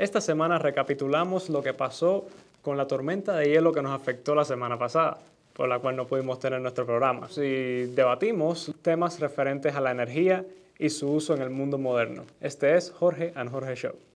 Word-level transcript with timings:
Esta 0.00 0.22
semana 0.22 0.58
recapitulamos 0.58 1.50
lo 1.50 1.62
que 1.62 1.74
pasó 1.74 2.26
con 2.62 2.78
la 2.78 2.86
tormenta 2.86 3.36
de 3.36 3.50
hielo 3.50 3.70
que 3.70 3.82
nos 3.82 3.92
afectó 3.92 4.34
la 4.34 4.46
semana 4.46 4.78
pasada, 4.78 5.18
por 5.52 5.68
la 5.68 5.78
cual 5.78 5.94
no 5.94 6.06
pudimos 6.06 6.38
tener 6.38 6.58
nuestro 6.62 6.86
programa. 6.86 7.28
Y 7.36 7.84
debatimos 7.84 8.72
temas 8.80 9.20
referentes 9.20 9.74
a 9.74 9.80
la 9.82 9.90
energía 9.90 10.42
y 10.78 10.88
su 10.88 11.12
uso 11.12 11.34
en 11.34 11.42
el 11.42 11.50
mundo 11.50 11.76
moderno. 11.76 12.24
Este 12.40 12.78
es 12.78 12.90
Jorge 12.92 13.34
and 13.34 13.50
Jorge 13.50 13.76
Show. 13.76 14.09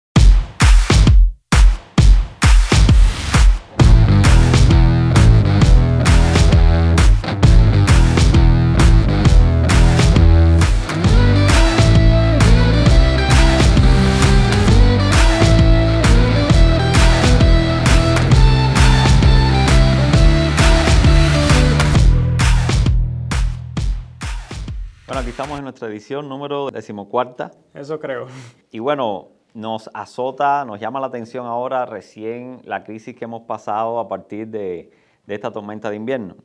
Estamos 25.33 25.57
en 25.57 25.65
nuestra 25.65 25.89
edición 25.89 26.29
número 26.29 26.71
decimocuarta. 26.71 27.53
Eso 27.73 27.99
creo. 27.99 28.27
Y 28.71 28.81
bueno, 28.81 29.29
nos 29.55 29.89
azota, 29.95 30.67
nos 30.67 30.79
llama 30.79 31.01
la 31.01 31.07
atención 31.07 31.47
ahora 31.47 31.87
recién 31.87 32.61
la 32.65 32.85
crisis 32.85 33.17
que 33.17 33.25
hemos 33.25 33.45
pasado 33.45 33.99
a 33.99 34.07
partir 34.09 34.49
de, 34.49 34.93
esta 35.27 35.51
tormenta 35.51 35.89
de 35.89 35.97
invierno. 35.97 36.37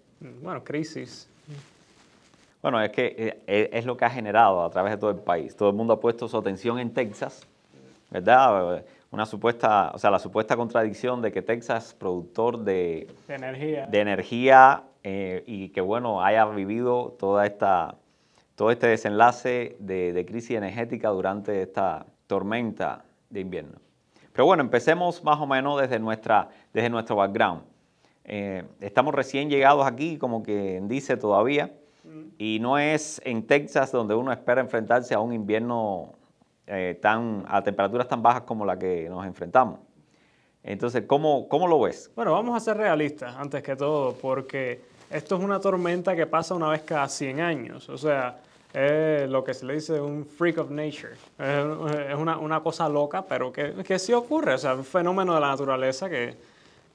Bueno, 0.42 0.64
crisis. 0.64 1.30
Bueno, 2.62 2.82
es 2.82 2.92
que 2.92 3.42
eh, 3.46 3.70
es 3.74 3.86
lo 3.86 3.98
que 3.98 4.06
ha 4.06 4.10
generado 4.10 4.64
a 4.64 4.70
través 4.70 4.94
de 4.94 4.98
todo 4.98 5.12
el 5.12 5.20
país. 5.20 5.54
Todo 5.58 5.68
el 5.68 5.76
mundo 5.76 5.92
ha 5.92 6.00
puesto 6.00 6.30
su 6.30 6.38
atención 6.38 6.80
en 6.80 6.94
Texas, 6.94 7.46
¿verdad? 8.10 8.86
Una 9.12 9.26
supuesta, 9.26 9.92
o 9.94 10.00
sea, 10.00 10.12
la 10.12 10.20
supuesta 10.20 10.56
contradicción 10.56 11.22
de 11.22 11.34
que 11.34 11.42
Texas, 11.42 11.94
productor 11.94 12.60
de, 12.60 13.14
energía, 13.28 13.86
de 13.86 14.00
energía 14.00 14.84
eh, 15.04 15.44
y 15.46 15.70
que, 15.70 15.82
bueno, 15.82 16.24
haya 16.24 16.46
vivido 16.46 17.18
toda 17.20 17.46
esta 17.46 17.96
todo 18.58 18.72
este 18.72 18.88
desenlace 18.88 19.76
de, 19.78 20.26
crisis 20.28 20.58
energética 20.58 21.10
durante 21.10 21.62
esta 21.62 22.08
tormenta 22.26 23.06
de 23.30 23.42
invierno. 23.42 23.78
Pero 24.34 24.48
bueno, 24.48 24.64
empecemos 24.64 25.24
más 25.24 25.40
o 25.40 25.46
menos 25.46 25.80
desde, 25.80 26.00
nuestra, 26.00 26.50
desde 26.74 26.90
nuestro 26.90 27.18
background. 27.18 27.62
Eh, 28.24 28.64
estamos 28.82 29.14
recién 29.14 29.52
llegados 29.52 29.86
aquí, 29.86 30.18
como 30.18 30.42
que 30.42 30.82
dice 30.86 31.18
todavía, 31.18 31.72
y 32.40 32.58
no 32.60 32.80
es 32.80 33.22
en 33.26 33.46
Texas 33.46 33.92
donde 33.92 34.16
uno 34.16 34.32
espera 34.32 34.60
enfrentarse 34.60 35.14
a 35.14 35.20
un 35.20 35.34
invierno 35.34 36.14
eh, 36.66 36.98
tan, 37.00 37.46
a 37.48 37.62
temperaturas 37.62 38.08
tan 38.08 38.24
bajas 38.24 38.42
como 38.42 38.66
la 38.66 38.80
que 38.80 39.08
nos 39.08 39.24
enfrentamos. 39.24 39.82
Entonces, 40.64 41.04
¿cómo, 41.06 41.48
¿cómo 41.48 41.68
lo 41.68 41.80
ves? 41.80 42.12
Bueno, 42.16 42.32
vamos 42.32 42.58
a 42.58 42.60
ser 42.60 42.78
realistas 42.78 43.36
antes 43.38 43.62
que 43.62 43.76
todo, 43.76 44.16
porque 44.16 44.82
esto 45.12 45.38
es 45.38 45.44
una 45.44 45.60
tormenta 45.60 46.16
que 46.16 46.26
pasa 46.26 46.56
una 46.56 46.70
vez 46.70 46.82
cada 46.82 47.08
100 47.08 47.40
años. 47.40 47.88
O 47.90 48.00
sea, 48.00 48.40
es 48.78 49.28
lo 49.30 49.44
que 49.44 49.56
se 49.56 49.66
le 49.66 49.74
dice 49.74 50.00
un 50.00 50.24
freak 50.24 50.60
of 50.60 50.70
nature. 50.70 51.14
Es, 51.40 52.16
una, 52.16 52.38
una, 52.38 52.60
cosa 52.60 52.88
loca, 52.88 53.26
pero 53.28 53.52
que, 53.52 53.74
que, 53.84 53.98
sí 53.98 54.14
ocurre. 54.14 54.54
O 54.54 54.58
sea, 54.58 54.76
un 54.76 54.86
fenómeno 54.86 55.34
de 55.34 55.42
la 55.42 55.48
naturaleza 55.48 56.08
que, 56.08 56.36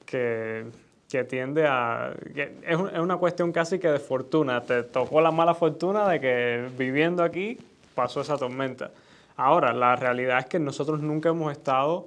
que, 0.06 0.66
que 1.10 1.24
tiende 1.24 1.66
a... 1.66 2.14
Que 2.32 2.54
es, 2.62 2.78
es, 2.92 2.98
una 3.00 3.16
cuestión 3.16 3.50
casi 3.50 3.80
que 3.80 3.88
de 3.88 3.98
fortuna. 3.98 4.60
Te 4.60 4.84
tocó 4.84 5.20
la 5.20 5.32
mala 5.32 5.54
fortuna 5.54 6.08
de 6.08 6.20
que 6.20 6.68
viviendo 6.78 7.24
aquí 7.24 7.58
pasó 7.96 8.20
esa 8.20 8.36
tormenta. 8.36 8.92
Ahora, 9.36 9.72
la 9.72 9.96
realidad 9.96 10.38
es 10.38 10.46
que 10.46 10.60
nosotros 10.60 11.00
nunca 11.00 11.30
hemos 11.30 11.50
estado 11.50 12.06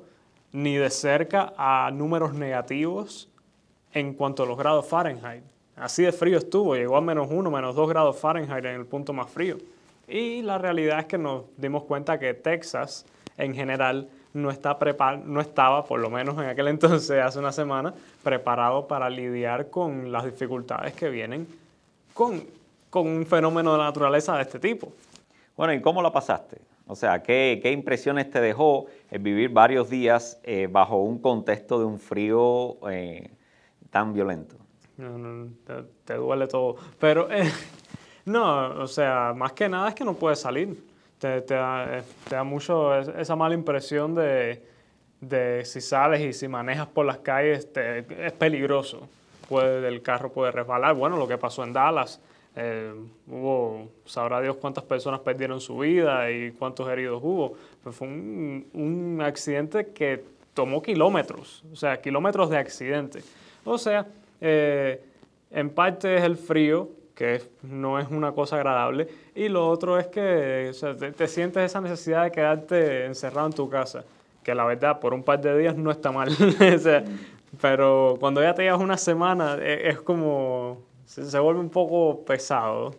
ni 0.53 0.77
de 0.77 0.89
cerca 0.89 1.53
a 1.57 1.91
números 1.91 2.33
negativos 2.33 3.27
en 3.91 4.13
cuanto 4.13 4.43
a 4.43 4.45
los 4.45 4.57
grados 4.57 4.87
Fahrenheit. 4.87 5.43
Así 5.75 6.03
de 6.03 6.11
frío 6.11 6.37
estuvo, 6.37 6.75
llegó 6.75 6.95
a 6.95 7.01
menos 7.01 7.27
1, 7.29 7.51
menos 7.51 7.75
2 7.75 7.89
grados 7.89 8.17
Fahrenheit 8.17 8.63
en 8.63 8.75
el 8.75 8.85
punto 8.85 9.11
más 9.11 9.29
frío. 9.29 9.57
Y 10.07 10.41
la 10.41 10.57
realidad 10.57 10.99
es 10.99 11.05
que 11.05 11.17
nos 11.17 11.43
dimos 11.57 11.83
cuenta 11.83 12.17
que 12.19 12.33
Texas 12.33 13.05
en 13.37 13.53
general 13.53 14.07
no, 14.33 14.51
está 14.51 14.77
no 15.25 15.41
estaba, 15.41 15.83
por 15.83 15.99
lo 15.99 16.09
menos 16.09 16.37
en 16.37 16.45
aquel 16.45 16.67
entonces, 16.67 17.11
hace 17.23 17.39
una 17.39 17.51
semana, 17.51 17.93
preparado 18.23 18.87
para 18.87 19.09
lidiar 19.09 19.69
con 19.69 20.11
las 20.11 20.25
dificultades 20.25 20.93
que 20.93 21.09
vienen 21.09 21.47
con, 22.13 22.43
con 22.89 23.07
un 23.07 23.25
fenómeno 23.25 23.73
de 23.73 23.79
naturaleza 23.79 24.35
de 24.37 24.43
este 24.43 24.59
tipo. 24.59 24.91
Bueno, 25.57 25.73
¿y 25.73 25.81
cómo 25.81 26.01
la 26.01 26.11
pasaste? 26.11 26.57
O 26.87 26.95
sea, 26.95 27.21
¿qué, 27.21 27.59
qué 27.61 27.71
impresiones 27.71 28.29
te 28.29 28.39
dejó 28.39 28.85
el 29.09 29.19
vivir 29.19 29.49
varios 29.49 29.89
días 29.89 30.39
eh, 30.43 30.67
bajo 30.71 30.97
un 30.97 31.19
contexto 31.19 31.79
de 31.79 31.85
un 31.85 31.99
frío 31.99 32.77
eh, 32.89 33.31
tan 33.89 34.13
violento? 34.13 34.55
No, 34.97 35.49
te, 36.05 36.13
duele 36.15 36.47
todo. 36.47 36.77
Pero 36.99 37.31
eh, 37.31 37.51
no, 38.25 38.81
o 38.81 38.87
sea, 38.87 39.33
más 39.35 39.53
que 39.53 39.67
nada 39.67 39.89
es 39.89 39.95
que 39.95 40.05
no 40.05 40.13
puedes 40.13 40.39
salir. 40.39 40.83
Te, 41.19 41.41
te, 41.41 41.53
da, 41.53 42.03
da, 42.29 42.43
mucho 42.43 42.95
esa 42.95 43.35
mala 43.35 43.55
impresión 43.55 44.15
de, 44.15 44.61
de, 45.21 45.63
si 45.65 45.81
sales 45.81 46.21
y 46.21 46.33
si 46.33 46.47
manejas 46.47 46.87
por 46.87 47.05
las 47.05 47.19
calles 47.19 47.67
es 47.75 48.31
peligroso. 48.33 49.07
Puede, 49.47 49.87
el 49.87 50.01
carro 50.01 50.31
puede 50.31 50.51
resbalar. 50.51 50.95
Bueno, 50.95 51.17
lo 51.17 51.27
que 51.27 51.37
pasó 51.37 51.63
en 51.63 51.73
Dallas, 51.73 52.19
eh, 52.55 52.93
hubo, 53.27 53.89
sabrá 54.05 54.41
Dios 54.41 54.57
cuántas 54.57 54.83
personas 54.83 55.19
perdieron 55.19 55.61
su 55.61 55.77
vida 55.79 56.31
y 56.31 56.51
cuántos 56.51 56.87
heridos 56.89 57.21
hubo. 57.23 57.55
Pues 57.83 57.95
fue 57.95 58.07
un, 58.07 58.67
un 58.73 59.21
accidente 59.21 59.87
que 59.87 60.23
tomó 60.53 60.81
kilómetros, 60.81 61.63
o 61.71 61.75
sea, 61.75 62.01
kilómetros 62.01 62.49
de 62.49 62.57
accidente. 62.57 63.21
O 63.63 63.77
sea, 63.77 64.07
eh, 64.47 65.01
en 65.49 65.71
parte 65.71 66.15
es 66.15 66.23
el 66.23 66.37
frío, 66.37 66.89
que 67.15 67.41
no 67.63 67.97
es 67.97 68.07
una 68.11 68.31
cosa 68.33 68.57
agradable, 68.57 69.07
y 69.33 69.49
lo 69.49 69.67
otro 69.67 69.97
es 69.97 70.07
que 70.07 70.71
te, 71.17 71.27
sientes 71.27 71.63
esa 71.63 71.81
necesidad 71.81 72.25
de 72.25 72.31
quedarte 72.31 73.05
encerrado 73.05 73.47
en 73.47 73.53
tu 73.53 73.67
casa, 73.67 74.05
que 74.43 74.53
la 74.53 74.65
verdad 74.65 74.99
por 74.99 75.15
un 75.15 75.23
par 75.23 75.41
de 75.41 75.57
días 75.57 75.75
no 75.75 75.89
está 75.89 76.11
mal, 76.11 76.29
pero 77.61 78.17
cuando 78.19 78.43
ya 78.43 78.53
te 78.53 78.63
llevas 78.63 78.81
una 78.81 78.97
semana 78.97 79.57
e, 79.59 79.89
es, 79.89 79.99
como, 80.01 80.83
se 81.05 81.39
vuelve 81.39 81.59
un 81.59 81.69
poco 81.69 82.23
pesado. 82.23 82.93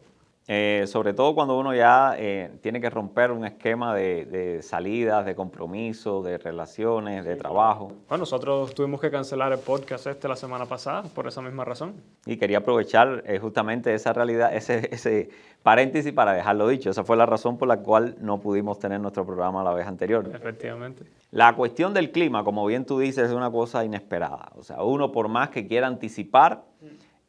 Eh, 0.49 0.85
sobre 0.87 1.13
todo 1.13 1.35
cuando 1.35 1.59
uno 1.59 1.75
ya 1.75 2.15
eh, 2.17 2.53
tiene 2.61 2.81
que 2.81 2.89
romper 2.89 3.33
un 3.33 3.45
esquema 3.45 3.95
de, 3.97 4.61
salidas, 4.63 5.27
de 5.27 5.35
compromisos, 5.35 6.25
de 6.25 6.39
relaciones, 6.39 7.25
de 7.25 7.35
trabajo. 7.35 7.89
Bueno, 8.09 8.23
nosotros 8.23 8.73
tuvimos 8.73 9.01
que 9.01 9.11
cancelar 9.11 9.53
el 9.53 9.59
podcast 9.59 10.07
este 10.07 10.29
la 10.29 10.37
semana 10.37 10.67
pasada 10.67 11.03
por 11.03 11.27
esa 11.27 11.43
misma 11.43 11.65
razón. 11.65 11.95
Y 12.27 12.37
quería 12.37 12.59
aprovechar 12.59 13.25
eh, 13.27 13.41
justamente 13.41 13.93
esa 13.93 14.13
realidad, 14.13 14.55
ese, 14.55 14.89
ese 14.93 15.31
paréntesis 15.65 16.13
para 16.13 16.33
dejarlo 16.33 16.69
dicho. 16.69 16.91
Esa 16.91 17.03
fue 17.03 17.17
la 17.17 17.27
razón 17.27 17.59
por 17.59 17.67
la 17.67 17.79
cual 17.79 18.15
no 18.21 18.39
pudimos 18.39 18.79
tener 18.79 19.01
nuestro 19.01 19.27
programa 19.27 19.65
la 19.65 19.75
vez 19.75 19.89
anterior. 19.89 20.31
Efectivamente. 20.33 21.07
La 21.33 21.57
cuestión 21.57 21.93
del 21.93 22.13
clima, 22.13 22.45
como 22.45 22.65
bien 22.67 22.87
tú 22.87 23.01
dices, 23.01 23.31
es 23.31 23.33
una 23.33 23.51
cosa 23.51 23.85
inesperada. 23.85 24.53
O 24.55 24.63
sea, 24.63 24.85
uno 24.85 25.11
por 25.11 25.27
más 25.27 25.51
que 25.51 25.67
quiera 25.67 25.89
anticipar... 25.89 26.63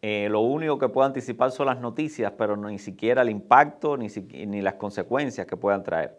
Eh, 0.10 0.30
lo 0.30 0.40
único 0.40 0.80
que 0.80 0.88
puedo 0.88 1.06
anticipar 1.06 1.52
son 1.52 1.66
las 1.66 1.82
noticias, 1.82 2.32
pero 2.38 2.56
ni 2.56 2.80
siquiera 2.80 3.24
el 3.24 3.30
impacto 3.30 3.98
ni, 3.98 4.62
las 4.62 4.76
consecuencias 4.76 5.46
que 5.46 5.58
puedan 5.58 5.84
traer. 5.84 6.18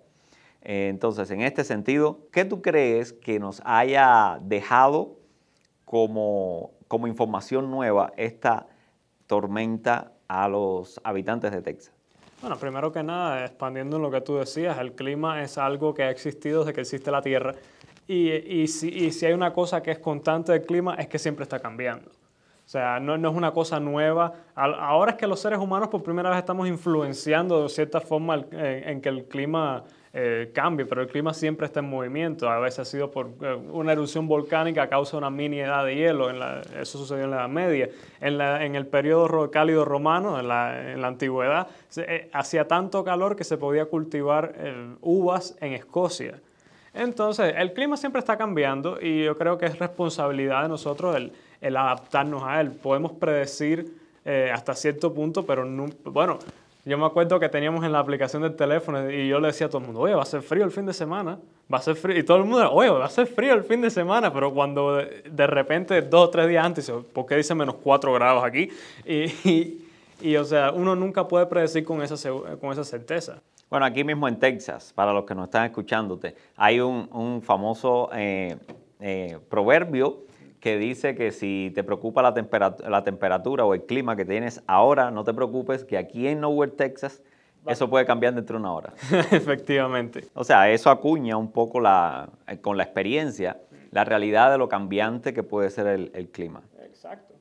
Eh, 0.60 0.88
entonces, 0.90 1.30
en 1.30 1.40
este 1.40 1.64
sentido, 1.64 2.18
¿qué 2.30 2.44
tú 2.44 2.60
crees 2.60 3.14
que 3.14 3.40
nos 3.40 3.62
haya 3.64 4.40
dejado 4.42 5.16
como, 5.86 6.72
información 7.06 7.70
nueva 7.70 8.12
esta 8.18 8.66
tormenta 9.26 10.12
a 10.28 10.48
los 10.48 11.00
habitantes 11.02 11.50
de 11.50 11.62
Texas? 11.62 11.94
Bueno, 12.42 12.58
primero 12.58 12.92
que 12.92 13.02
nada, 13.02 13.46
expandiendo 13.46 13.96
en 13.96 14.02
lo 14.02 14.10
que 14.10 14.20
tú 14.20 14.36
decías, 14.36 14.76
el 14.76 14.92
clima 14.92 15.42
es 15.42 15.56
algo 15.56 15.94
que 15.94 16.02
ha 16.02 16.10
existido 16.10 16.60
desde 16.60 16.74
que 16.74 16.82
existe 16.82 17.10
la 17.10 17.22
Tierra. 17.22 17.54
Y 18.06 18.66
si 18.68 19.24
hay 19.24 19.32
una 19.32 19.54
cosa 19.54 19.82
que 19.82 19.92
es 19.92 19.98
constante 19.98 20.52
del 20.52 20.66
clima 20.66 20.94
es 20.96 21.08
que 21.08 21.18
siempre 21.18 21.44
está 21.44 21.58
cambiando. 21.58 22.17
O 22.68 22.70
sea, 22.70 23.00
no, 23.00 23.14
es 23.14 23.34
una 23.34 23.52
cosa 23.52 23.80
nueva. 23.80 24.30
Ahora 24.54 25.12
es 25.12 25.16
que 25.16 25.26
los 25.26 25.40
seres 25.40 25.58
humanos 25.58 25.88
por 25.88 26.02
primera 26.02 26.28
vez 26.28 26.38
estamos 26.38 26.68
influenciando 26.68 27.62
de 27.62 27.70
cierta 27.70 27.98
forma 27.98 28.44
en, 28.50 29.00
que 29.00 29.08
el 29.08 29.24
clima 29.24 29.84
eh, 30.12 30.50
cambie, 30.52 30.84
pero 30.84 31.00
el 31.00 31.08
clima 31.08 31.32
siempre 31.32 31.64
está 31.64 31.80
en 31.80 31.88
movimiento. 31.88 32.46
A 32.46 32.58
veces 32.58 32.80
ha 32.80 32.84
sido 32.84 33.10
por 33.10 33.30
eh, 33.40 33.54
una 33.54 33.92
erupción 33.92 34.28
volcánica 34.28 34.82
a 34.82 34.88
causa 34.90 35.12
de 35.12 35.16
una 35.16 35.30
mini 35.30 35.60
edad 35.60 35.82
de 35.82 35.94
hielo. 35.94 36.28
En 36.28 36.40
la, 36.40 36.60
eso 36.78 36.98
sucedió 36.98 37.24
en 37.24 37.30
la 37.30 37.36
Edad 37.38 37.48
Media. 37.48 37.88
En, 38.20 38.74
el 38.74 38.86
periodo 38.86 39.50
cálido 39.50 39.86
romano, 39.86 40.38
en 40.38 40.48
la, 40.48 41.08
antigüedad, 41.08 41.68
eh, 41.96 42.28
hacía 42.34 42.68
tanto 42.68 43.02
calor 43.02 43.34
que 43.34 43.44
se 43.44 43.56
podía 43.56 43.86
cultivar 43.86 44.52
uvas 45.00 45.56
en 45.62 45.72
Escocia. 45.72 46.38
Entonces, 46.92 47.54
el 47.56 47.72
clima 47.72 47.96
siempre 47.96 48.18
está 48.18 48.36
cambiando 48.36 48.98
y 49.00 49.24
yo 49.24 49.38
creo 49.38 49.56
que 49.56 49.64
es 49.64 49.78
responsabilidad 49.78 50.64
de 50.64 50.68
nosotros 50.68 51.16
el 51.16 51.32
el 51.60 51.76
adaptarnos 51.76 52.42
a 52.44 52.60
él. 52.60 52.70
Podemos 52.70 53.12
predecir 53.12 53.92
eh, 54.24 54.50
hasta 54.52 54.74
cierto 54.74 55.12
punto, 55.12 55.46
pero 55.46 55.64
no, 55.64 55.86
bueno, 56.04 56.38
Yo 56.84 56.96
me 56.96 57.04
acuerdo 57.04 57.38
que 57.38 57.48
teníamos 57.48 57.84
en 57.84 57.92
la 57.92 57.98
aplicación 57.98 58.42
del 58.42 58.56
teléfono 58.56 59.10
y 59.10 59.28
yo 59.28 59.40
le 59.40 59.48
decía 59.48 59.66
a 59.66 59.70
todo 59.70 59.80
el 59.80 59.86
mundo, 59.86 60.00
oye, 60.00 60.14
va 60.14 60.22
a 60.22 60.26
ser 60.26 60.40
frío 60.40 60.64
el 60.64 60.70
fin 60.70 60.86
de 60.86 60.94
semana, 60.94 61.38
va 61.72 61.78
a 61.78 61.82
ser 61.82 61.96
frío. 61.96 62.18
Y 62.18 62.22
todo 62.22 62.38
el 62.38 62.44
mundo, 62.44 62.70
oye, 62.72 62.88
va 62.88 63.04
a 63.04 63.10
ser 63.10 63.26
frío 63.26 63.52
el 63.52 63.62
fin 63.62 63.82
de 63.82 63.90
semana, 63.90 64.32
pero 64.32 64.52
cuando 64.54 64.96
de, 64.96 65.46
repente, 65.46 66.00
dos 66.00 66.28
o 66.28 66.30
tres 66.30 66.48
días 66.48 66.64
antes, 66.64 66.90
¿por 67.12 67.26
qué 67.26 67.36
dice 67.36 67.54
menos 67.54 67.74
cuatro 67.82 68.12
grados 68.14 68.42
aquí? 68.42 68.70
Y, 69.04 69.82
y, 70.20 70.36
o 70.36 70.44
sea, 70.44 70.72
uno 70.72 70.96
nunca 70.96 71.28
puede 71.28 71.44
predecir 71.46 71.84
con 71.84 72.00
esa, 72.00 72.16
con 72.60 72.72
esa 72.72 72.84
certeza. 72.84 73.42
Bueno, 73.68 73.84
aquí 73.84 74.02
mismo 74.02 74.26
en 74.26 74.38
Texas, 74.38 74.92
para 74.94 75.12
los 75.12 75.24
que 75.24 75.34
nos 75.34 75.44
están 75.44 75.66
escuchándote, 75.66 76.34
hay 76.56 76.80
un, 76.80 77.06
un 77.12 77.42
famoso 77.42 78.08
eh, 78.14 78.56
eh, 79.00 79.38
proverbio 79.50 80.20
que 80.60 80.76
dice 80.76 81.14
que 81.14 81.30
si 81.30 81.72
te 81.74 81.84
preocupa 81.84 82.22
la, 82.22 82.34
temperatura, 82.34 82.90
la 82.90 83.04
temperatura 83.04 83.64
o 83.64 83.74
el 83.74 83.84
clima 83.84 84.16
que 84.16 84.24
tienes 84.24 84.62
ahora, 84.66 85.10
no 85.10 85.24
te 85.24 85.32
preocupes, 85.32 85.84
que 85.84 85.96
aquí 85.96 86.26
en 86.26 86.40
Nowhere, 86.40 86.72
Texas, 86.72 87.22
eso 87.66 87.90
puede 87.90 88.06
cambiar 88.06 88.34
dentro 88.34 88.56
de 88.56 88.60
una 88.60 88.72
hora. 88.72 88.92
Efectivamente. 89.30 90.24
O 90.34 90.44
sea, 90.44 90.70
eso 90.70 90.90
acuña 90.90 91.36
un 91.36 91.52
poco 91.52 91.80
la, 91.80 92.28
eh, 92.46 92.58
con 92.58 92.76
la 92.76 92.84
experiencia 92.84 93.60
la 93.90 94.04
realidad 94.04 94.50
de 94.50 94.58
lo 94.58 94.68
cambiante 94.68 95.32
que 95.32 95.42
puede 95.42 95.70
ser 95.70 95.86
el, 95.86 96.28
clima. 96.30 96.62
Exacto. 96.82 97.34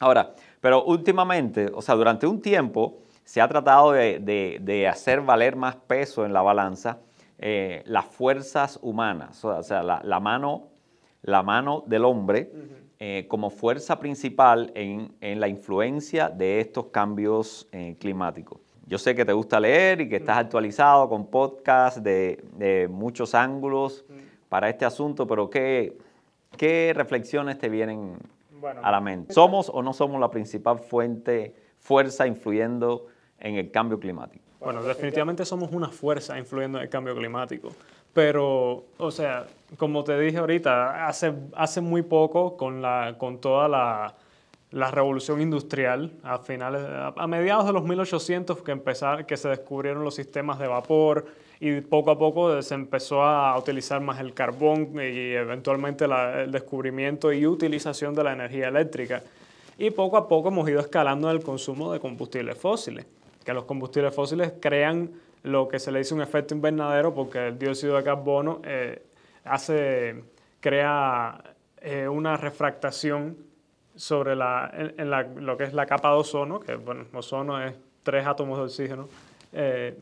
Ahora, 0.00 0.34
pero 0.60 0.84
últimamente, 0.84 1.70
o 1.72 1.80
sea, 1.80 1.94
durante 1.94 2.26
un 2.26 2.40
tiempo 2.40 2.98
se 3.24 3.40
ha 3.40 3.46
tratado 3.46 3.92
de, 3.92 4.88
hacer 4.90 5.20
valer 5.20 5.54
más 5.54 5.76
peso 5.76 6.26
en 6.26 6.32
la 6.32 6.42
balanza 6.42 6.98
eh, 7.38 7.82
las 7.86 8.06
fuerzas 8.06 8.80
humanas, 8.82 9.44
o 9.44 9.62
sea, 9.62 9.82
la 9.82 10.20
mano 10.20 10.71
la 11.22 11.42
mano 11.42 11.84
del 11.86 12.04
hombre 12.04 12.50
eh, 12.98 13.26
como 13.28 13.50
fuerza 13.50 13.98
principal 13.98 14.70
en, 14.74 15.40
la 15.40 15.48
influencia 15.48 16.28
de 16.28 16.60
estos 16.60 16.86
cambios 16.86 17.68
eh, 17.72 17.96
climáticos. 17.98 18.60
Yo 18.86 18.98
sé 18.98 19.14
que 19.14 19.24
te 19.24 19.32
gusta 19.32 19.58
leer 19.58 20.00
y 20.02 20.08
que 20.08 20.16
estás 20.16 20.38
actualizado 20.38 21.08
con 21.08 21.26
podcasts 21.26 22.02
de, 22.02 22.88
muchos 22.90 23.34
ángulos 23.34 24.04
para 24.48 24.68
este 24.68 24.84
asunto, 24.84 25.26
pero 25.26 25.48
¿qué, 25.48 25.96
qué 26.56 26.92
reflexiones 26.94 27.58
te 27.58 27.68
vienen 27.68 28.18
a 28.82 28.90
la 28.90 29.00
mente? 29.00 29.32
¿Somos 29.32 29.70
o 29.70 29.82
no 29.82 29.92
somos 29.92 30.20
la 30.20 30.30
principal 30.30 30.78
fuente, 30.78 31.54
fuerza 31.78 32.26
influyendo 32.26 33.06
en 33.38 33.56
el 33.56 33.70
cambio 33.70 33.98
climático? 33.98 34.44
Bueno, 34.60 34.82
definitivamente 34.82 35.44
somos 35.44 35.72
una 35.72 35.88
fuerza 35.88 36.38
influyendo 36.38 36.78
en 36.78 36.84
el 36.84 36.90
cambio 36.90 37.16
climático. 37.16 37.70
Pero, 38.12 38.84
o 38.98 39.10
sea, 39.10 39.46
como 39.78 40.04
te 40.04 40.18
dije 40.18 40.38
ahorita, 40.38 41.06
hace, 41.06 41.32
hace 41.54 41.80
muy 41.80 42.02
poco, 42.02 42.56
con, 42.56 42.82
la, 42.82 43.14
con 43.18 43.40
toda 43.40 43.68
la, 43.68 44.14
la 44.72 44.90
revolución 44.90 45.40
industrial, 45.40 46.12
a, 46.22 46.38
finales, 46.38 46.82
a, 46.84 47.26
mediados 47.26 47.66
de 47.66 47.72
los 47.72 47.84
1800 47.84 48.62
que, 48.62 48.72
empezar, 48.72 49.26
que 49.26 49.36
se 49.36 49.48
descubrieron 49.48 50.02
los 50.02 50.14
sistemas 50.14 50.58
de 50.58 50.66
vapor 50.66 51.26
y 51.60 51.80
poco 51.82 52.10
a 52.10 52.18
poco 52.18 52.60
se 52.60 52.74
empezó 52.74 53.22
a 53.22 53.56
utilizar 53.56 54.00
más 54.00 54.18
el 54.18 54.34
carbón 54.34 54.94
y 54.94 55.32
eventualmente 55.32 56.06
el 56.06 56.50
descubrimiento 56.50 57.32
y 57.32 57.46
utilización 57.46 58.14
de 58.14 58.24
la 58.24 58.32
energía 58.32 58.68
eléctrica. 58.68 59.22
Y 59.78 59.90
poco 59.90 60.16
a 60.16 60.26
poco 60.26 60.48
hemos 60.48 60.68
ido 60.68 60.80
escalando 60.80 61.30
el 61.30 61.42
consumo 61.42 61.92
de 61.92 62.00
combustibles 62.00 62.58
fósiles, 62.58 63.06
que 63.44 63.52
los 63.52 63.64
combustibles 63.64 64.14
fósiles 64.14 64.54
crean 64.60 65.10
lo 65.42 65.68
que 65.68 65.78
se 65.78 65.90
le 65.90 65.98
dice 65.98 66.14
un 66.14 66.22
efecto 66.22 66.54
invernadero 66.54 67.14
porque 67.14 67.48
el 67.48 67.58
dióxido 67.58 67.96
de 67.96 68.04
carbono 68.04 68.60
eh, 68.64 69.02
hace, 69.44 70.22
crea 70.60 71.42
eh, 71.80 72.06
una 72.08 72.36
refractación 72.36 73.36
sobre 73.96 74.36
la, 74.36 74.70
en, 74.72 75.10
la, 75.10 75.22
lo 75.22 75.56
que 75.56 75.64
es 75.64 75.74
la 75.74 75.86
capa 75.86 76.10
de 76.10 76.16
ozono, 76.16 76.60
que 76.60 76.76
bueno, 76.76 77.04
ozono 77.12 77.62
es 77.62 77.74
tres 78.02 78.26
átomos 78.26 78.58
de 78.58 78.64
oxígeno, 78.64 79.08
eh, 79.52 79.98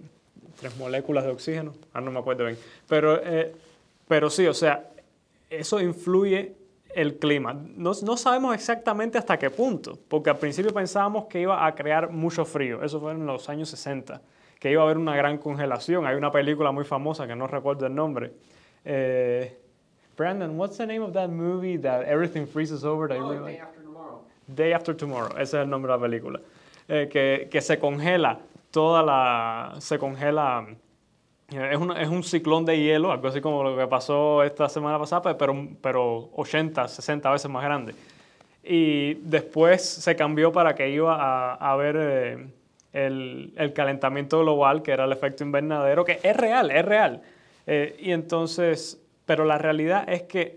tres 0.60 0.76
moléculas 0.76 1.24
de 1.24 1.30
oxígeno, 1.30 1.74
ah, 1.92 2.00
no 2.00 2.10
me 2.10 2.20
acuerdo 2.20 2.44
bien, 2.44 2.58
pero, 2.88 3.20
pero 4.06 4.30
sí, 4.30 4.46
o 4.46 4.54
sea, 4.54 4.90
eso 5.48 5.80
influye 5.80 6.54
el 6.94 7.18
clima. 7.18 7.52
No, 7.54 7.92
no, 8.02 8.16
sabemos 8.16 8.54
exactamente 8.54 9.18
hasta 9.18 9.38
qué 9.38 9.50
punto, 9.50 9.98
porque 10.08 10.30
al 10.30 10.38
principio 10.38 10.72
pensábamos 10.72 11.26
que 11.26 11.40
iba 11.40 11.66
a 11.66 11.74
crear 11.74 12.10
mucho 12.10 12.44
frío, 12.44 12.84
eso 12.84 13.00
fue 13.00 13.12
en 13.12 13.26
los 13.26 13.48
años 13.48 13.70
60 13.70 14.20
que 14.60 14.70
iba 14.70 14.82
a 14.82 14.84
haber 14.84 14.98
una 14.98 15.16
gran 15.16 15.38
congelación. 15.38 16.06
Hay 16.06 16.14
una 16.14 16.30
película 16.30 16.70
muy 16.70 16.84
famosa 16.84 17.26
que 17.26 17.34
no 17.34 17.46
recuerdo 17.46 17.86
el 17.86 17.94
nombre. 17.94 18.30
Eh, 18.84 19.56
Brandon, 20.16 20.56
what's 20.58 20.76
the 20.76 20.86
name 20.86 21.00
of 21.00 21.14
that 21.14 21.30
movie 21.30 21.78
that 21.78 22.02
everything 22.06 22.46
freezes 22.46 22.84
over? 22.84 23.08
That 23.08 23.18
oh, 23.18 23.46
Day 23.46 23.58
After 23.58 23.82
Tomorrow. 23.82 24.20
Day 24.46 24.72
After 24.72 24.94
Tomorrow, 24.94 25.38
ese 25.38 25.56
es 25.56 25.64
el 25.64 25.70
nombre 25.70 25.90
de 25.90 25.98
la 25.98 26.02
película. 26.02 26.40
Eh, 26.88 27.08
que, 27.10 27.48
que, 27.50 27.60
se 27.62 27.78
congela 27.78 28.38
toda 28.70 29.02
la... 29.02 29.74
se 29.78 29.98
congela... 29.98 30.66
Eh, 31.50 31.70
es, 31.72 31.78
un, 31.78 31.96
es 31.96 32.08
un 32.08 32.22
ciclón 32.22 32.66
de 32.66 32.78
hielo, 32.78 33.12
algo 33.12 33.28
así 33.28 33.40
como 33.40 33.62
lo 33.62 33.74
que 33.78 33.86
pasó 33.86 34.42
esta 34.42 34.68
semana 34.68 34.98
pasada, 34.98 35.38
pero, 35.38 35.68
pero 35.80 36.28
80, 36.34 36.86
60 36.86 37.30
veces 37.30 37.50
más 37.50 37.64
grande. 37.64 37.94
Y 38.62 39.14
después 39.14 39.82
se 39.82 40.14
cambió 40.14 40.52
para 40.52 40.74
que 40.74 40.90
iba 40.90 41.14
a, 41.14 41.54
a 41.54 41.72
haber... 41.72 41.96
Eh, 41.98 42.59
el, 42.92 43.72
calentamiento 43.74 44.40
global, 44.40 44.82
que 44.82 44.92
era 44.92 45.04
el 45.04 45.12
efecto 45.12 45.44
invernadero, 45.44 46.04
que 46.04 46.18
es 46.22 46.36
real, 46.36 46.70
es 46.70 46.84
real. 46.84 47.22
Eh, 47.66 47.96
y 47.98 48.12
entonces, 48.12 49.00
pero 49.26 49.44
la 49.44 49.58
realidad 49.58 50.08
es 50.08 50.22
que 50.22 50.56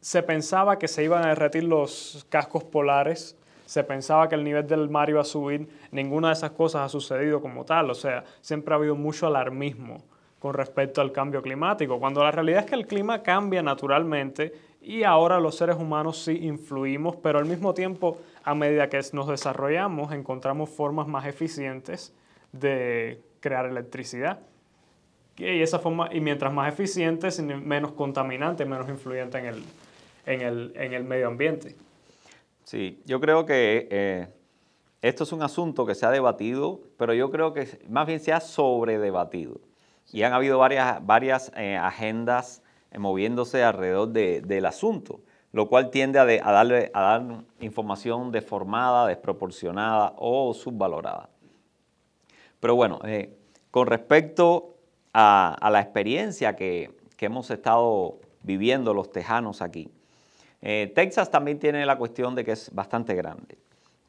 se 0.00 0.22
pensaba 0.22 0.78
que 0.78 0.88
se 0.88 1.04
iban 1.04 1.24
a 1.24 1.28
derretir 1.28 1.64
los 1.64 2.26
cascos 2.28 2.64
polares, 2.64 3.36
se 3.66 3.84
pensaba 3.84 4.28
que 4.28 4.34
el 4.34 4.44
nivel 4.44 4.66
del 4.66 4.88
mar 4.90 5.08
iba 5.08 5.20
a 5.20 5.24
subir, 5.24 5.68
ninguna 5.92 6.28
de 6.28 6.34
esas 6.34 6.50
cosas 6.50 6.82
ha 6.82 6.88
sucedido 6.88 7.40
como 7.40 7.64
tal, 7.64 7.90
o 7.90 7.94
sea, 7.94 8.24
siempre 8.40 8.74
ha 8.74 8.78
habido 8.78 8.96
mucho 8.96 9.26
alarmismo 9.26 10.02
con 10.38 10.54
respecto 10.54 11.00
al 11.00 11.12
cambio 11.12 11.40
climático, 11.40 12.00
cuando 12.00 12.22
la 12.22 12.32
realidad 12.32 12.60
es 12.60 12.66
que 12.66 12.74
el 12.74 12.86
clima 12.86 13.22
cambia 13.22 13.62
naturalmente 13.62 14.52
y 14.82 15.04
ahora 15.04 15.38
los 15.38 15.56
seres 15.56 15.76
humanos 15.76 16.24
sí 16.24 16.32
influimos, 16.42 17.16
pero 17.16 17.38
al 17.38 17.46
mismo 17.46 17.72
tiempo, 17.72 18.18
a 18.42 18.54
medida 18.54 18.88
que 18.88 19.00
nos 19.12 19.28
desarrollamos, 19.28 20.12
encontramos 20.12 20.70
formas 20.70 21.06
más 21.06 21.26
eficientes 21.26 22.12
de 22.50 23.22
crear 23.40 23.66
electricidad. 23.66 24.40
Y, 25.36 25.62
esa 25.62 25.78
forma, 25.78 26.08
y 26.12 26.20
mientras 26.20 26.52
más 26.52 26.72
eficientes, 26.72 27.40
menos 27.40 27.92
contaminante, 27.92 28.64
menos 28.64 28.88
influyente 28.88 29.38
en 29.38 29.46
el, 29.46 29.64
en 30.26 30.40
el, 30.40 30.72
en 30.76 30.92
el 30.92 31.04
medio 31.04 31.28
ambiente. 31.28 31.76
Sí, 32.64 33.00
yo 33.06 33.20
creo 33.20 33.46
que 33.46 33.88
eh, 33.90 34.28
esto 35.00 35.24
es 35.24 35.32
un 35.32 35.42
asunto 35.42 35.86
que 35.86 35.94
se 35.94 36.06
ha 36.06 36.10
debatido, 36.10 36.80
pero 36.96 37.14
yo 37.14 37.30
creo 37.30 37.52
que 37.52 37.68
más 37.88 38.06
bien 38.06 38.20
se 38.20 38.32
ha 38.32 38.40
sobredebatido. 38.40 39.60
Y 40.12 40.24
han 40.24 40.32
habido 40.32 40.58
varias, 40.58 41.04
varias 41.04 41.52
eh, 41.56 41.76
agendas 41.76 42.62
moviéndose 42.98 43.62
alrededor 43.62 44.08
del 44.08 44.66
asunto, 44.66 45.20
lo 45.52 45.68
cual 45.68 45.90
tiende 45.90 46.18
a, 46.18 46.24
darle, 46.52 46.90
a 46.94 47.02
dar 47.02 47.22
información 47.60 48.32
deformada, 48.32 49.06
desproporcionada 49.06 50.14
o 50.16 50.54
subvalorada. 50.54 51.28
Pero 52.60 52.74
bueno, 52.76 53.00
eh, 53.04 53.36
con 53.70 53.86
respecto 53.86 54.76
a, 55.12 55.68
la 55.70 55.80
experiencia 55.80 56.56
que, 56.56 56.90
hemos 57.18 57.52
estado 57.52 58.18
viviendo 58.42 58.92
los 58.94 59.12
tejanos 59.12 59.62
aquí, 59.62 59.88
eh, 60.60 60.90
Texas 60.92 61.30
también 61.30 61.60
tiene 61.60 61.86
la 61.86 61.96
cuestión 61.96 62.34
de 62.34 62.44
que 62.44 62.50
es 62.50 62.74
bastante 62.74 63.14
grande. 63.14 63.58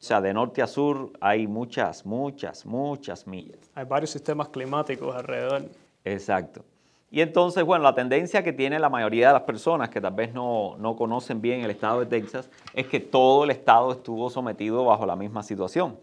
O 0.00 0.02
sea, 0.06 0.20
de 0.20 0.34
norte 0.34 0.62
a 0.62 0.66
sur 0.66 1.12
hay 1.20 1.46
muchas, 1.46 2.04
muchas, 2.04 2.66
muchas 2.66 3.26
millas. 3.28 3.70
Hay 3.74 3.84
varios 3.84 4.10
sistemas 4.10 4.48
climáticos 4.48 5.14
alrededor. 5.14 5.62
Exacto. 6.04 6.64
Y 7.14 7.20
entonces, 7.20 7.62
bueno, 7.62 7.84
la 7.84 7.94
tendencia 7.94 8.42
que 8.42 8.52
tiene 8.52 8.76
la 8.80 8.88
mayoría 8.88 9.28
de 9.28 9.34
las 9.34 9.42
personas 9.42 9.88
que 9.88 10.00
tal 10.00 10.14
vez 10.14 10.34
no, 10.34 10.96
conocen 10.98 11.40
bien 11.40 11.60
el 11.60 11.70
estado 11.70 12.00
de 12.00 12.06
Texas 12.06 12.50
es 12.72 12.88
que 12.88 12.98
todo 12.98 13.44
el 13.44 13.50
estado 13.52 13.92
estuvo 13.92 14.28
sometido 14.30 14.84
bajo 14.84 15.06
la 15.06 15.14
misma 15.14 15.44
situación. 15.44 15.96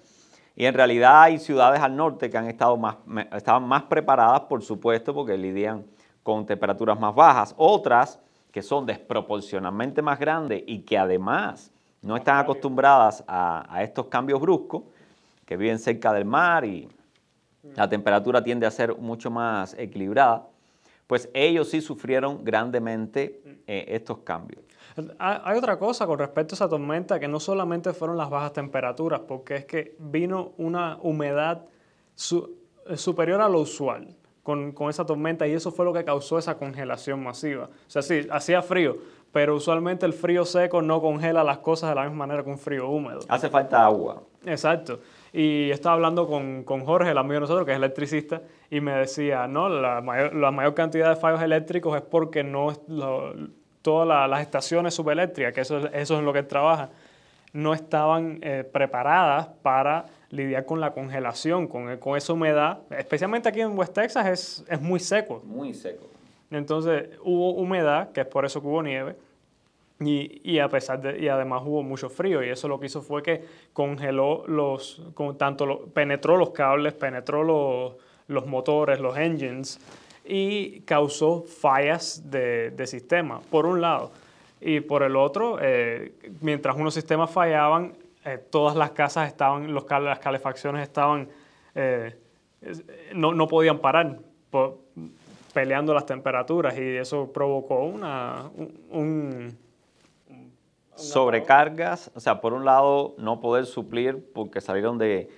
Y 0.55 0.63
en 0.63 0.73
realidad 0.73 1.23
hay 1.23 1.37
ciudades 1.37 1.81
al 1.81 1.97
norte 1.97 2.29
que 2.29 2.37
han 2.37 2.47
estado 2.47 2.77
más, 2.77 2.95
estaban 3.33 3.67
más 3.67 3.83
preparadas, 3.83 4.43
por 4.43 4.63
supuesto, 4.63 5.13
porque 5.13 5.37
lidian 5.37 5.85
con 6.23 6.45
temperaturas 6.45 6.97
más 6.97 7.13
bajas. 7.13 7.53
Otras 7.57 8.21
que 8.53 8.61
son 8.61 8.85
desproporcionalmente 8.85 10.01
más 10.01 10.17
grandes 10.17 10.63
y 10.65 10.79
que 10.83 10.97
además 10.97 11.73
no 12.01 12.15
están 12.15 12.37
acostumbradas 12.37 13.21
a, 13.27 13.65
a 13.67 13.83
estos 13.83 14.05
cambios 14.05 14.39
bruscos, 14.39 14.83
que 15.45 15.57
viven 15.57 15.77
cerca 15.77 16.13
del 16.13 16.23
mar 16.23 16.63
y 16.63 16.87
la 17.75 17.89
temperatura 17.89 18.41
tiende 18.41 18.65
a 18.65 18.71
ser 18.71 18.95
mucho 18.95 19.29
más 19.29 19.75
equilibrada 19.77 20.47
pues 21.11 21.29
ellos 21.33 21.67
sí 21.67 21.81
sufrieron 21.81 22.41
grandemente 22.41 23.41
eh, 23.67 23.83
estos 23.89 24.19
cambios. 24.19 24.63
Hay 25.19 25.57
otra 25.57 25.77
cosa 25.77 26.07
con 26.07 26.17
respecto 26.17 26.53
a 26.53 26.55
esa 26.55 26.69
tormenta 26.69 27.19
que 27.19 27.27
no 27.27 27.41
solamente 27.41 27.91
fueron 27.91 28.15
las 28.15 28.29
bajas 28.29 28.53
temperaturas, 28.53 29.19
porque 29.27 29.57
es 29.57 29.65
que 29.65 29.97
vino 29.99 30.53
una 30.55 30.99
humedad 31.01 31.65
eh, 31.65 32.95
superior 32.95 33.41
a 33.41 33.49
lo 33.49 33.59
usual 33.59 34.15
con, 34.41 34.73
esa 34.89 35.05
tormenta 35.05 35.45
y 35.45 35.51
eso 35.51 35.73
fue 35.73 35.83
lo 35.83 35.91
que 35.91 36.05
causó 36.05 36.39
esa 36.39 36.57
congelación 36.57 37.21
masiva. 37.21 37.65
O 37.65 37.89
sea, 37.89 38.01
sí, 38.01 38.25
hacía 38.31 38.61
frío, 38.61 38.95
pero 39.33 39.57
usualmente 39.57 40.05
el 40.05 40.13
frío 40.13 40.45
seco 40.45 40.81
no 40.81 41.01
congela 41.01 41.43
las 41.43 41.57
cosas 41.57 41.89
de 41.89 41.95
la 41.95 42.03
misma 42.03 42.19
manera 42.19 42.41
que 42.41 42.51
un 42.51 42.57
frío 42.57 42.87
húmedo. 42.87 43.19
Hace 43.27 43.49
falta 43.49 43.85
agua. 43.85 44.23
Exacto. 44.45 45.01
Y 45.33 45.71
estaba 45.71 45.95
hablando 45.95 46.27
con, 46.27 46.63
con, 46.63 46.83
Jorge, 46.85 47.11
el 47.11 47.17
amigo 47.17 47.35
de 47.35 47.39
nosotros, 47.41 47.65
que 47.65 47.71
es 47.71 47.77
electricista, 47.77 48.41
y 48.69 48.81
me 48.81 48.91
decía, 48.93 49.47
no, 49.47 49.69
la 49.69 50.01
mayor, 50.01 50.35
la 50.35 50.51
mayor 50.51 50.73
cantidad 50.73 51.09
de 51.09 51.15
fallos 51.15 51.41
eléctricos 51.41 51.95
es 51.95 52.01
porque 52.01 52.43
no 52.43 52.73
todas 53.81 54.29
las 54.29 54.41
estaciones 54.41 54.93
subeléctricas, 54.93 55.53
que 55.53 55.61
eso, 55.61 55.77
eso 55.77 56.13
es 56.13 56.19
en 56.19 56.25
lo 56.25 56.33
que 56.33 56.39
él 56.39 56.47
trabaja, 56.47 56.89
no 57.53 57.73
estaban 57.73 58.39
eh, 58.41 58.63
preparadas 58.69 59.47
para 59.61 60.05
lidiar 60.29 60.65
con 60.65 60.79
la 60.79 60.91
congelación, 60.91 61.67
con, 61.67 61.97
con, 61.97 62.17
esa 62.17 62.33
humedad. 62.33 62.79
Especialmente 62.91 63.49
aquí 63.49 63.61
en 63.61 63.77
West 63.77 63.93
Texas 63.93 64.27
es, 64.27 64.65
es 64.69 64.81
muy 64.81 64.99
seco. 64.99 65.41
Muy 65.45 65.73
seco. 65.73 66.07
Entonces 66.49 67.09
hubo 67.23 67.51
humedad, 67.53 68.11
que 68.11 68.21
es 68.21 68.27
por 68.27 68.45
eso 68.45 68.61
que 68.61 68.67
hubo 68.67 68.83
nieve, 68.83 69.15
y, 70.01 70.41
y, 70.43 70.59
a 70.59 70.67
pesar 70.67 70.99
de, 70.99 71.19
y 71.19 71.27
además 71.27 71.61
hubo 71.63 71.83
mucho 71.83 72.09
frío 72.09 72.43
y 72.43 72.49
eso 72.49 72.67
lo 72.67 72.79
que 72.79 72.87
hizo 72.87 73.01
fue 73.01 73.21
que 73.21 73.43
congeló 73.71 74.43
los, 74.47 75.01
con, 75.13 75.37
tanto 75.37 75.65
lo, 75.65 75.85
penetró 75.85 76.37
los 76.37 76.49
cables, 76.49 76.93
penetró 76.93 77.43
los, 77.43 77.93
los, 78.27 78.47
motores, 78.47 78.99
los 78.99 79.15
engines 79.15 79.79
y 80.25 80.81
causó 80.81 81.43
fallas 81.43 82.31
de, 82.31 82.71
de, 82.71 82.87
sistema, 82.87 83.41
por 83.51 83.65
un 83.65 83.81
lado. 83.81 84.11
Y 84.59 84.79
por 84.79 85.03
el 85.03 85.15
otro, 85.15 85.57
eh, 85.61 86.13
mientras 86.41 86.75
unos 86.75 86.93
sistemas 86.93 87.29
fallaban, 87.29 87.93
eh, 88.25 88.39
todas 88.49 88.75
las 88.75 88.91
casas 88.91 89.27
estaban, 89.27 89.71
los, 89.71 89.85
las 89.89 90.19
calefacciones 90.19 90.83
estaban, 90.83 91.27
eh, 91.75 92.15
no, 93.13 93.33
no, 93.33 93.47
podían 93.47 93.79
parar 93.79 94.17
peleando 95.53 95.93
las 95.93 96.05
temperaturas 96.05 96.77
y 96.77 96.97
eso 96.97 97.31
provocó 97.31 97.83
una, 97.83 98.49
un 98.89 99.57
sobrecargas, 101.01 102.11
o 102.15 102.19
sea, 102.19 102.41
por 102.41 102.53
un 102.53 102.65
lado 102.65 103.15
no 103.17 103.39
poder 103.39 103.65
suplir 103.65 104.31
porque 104.33 104.61
salieron 104.61 104.97
de, 104.97 105.29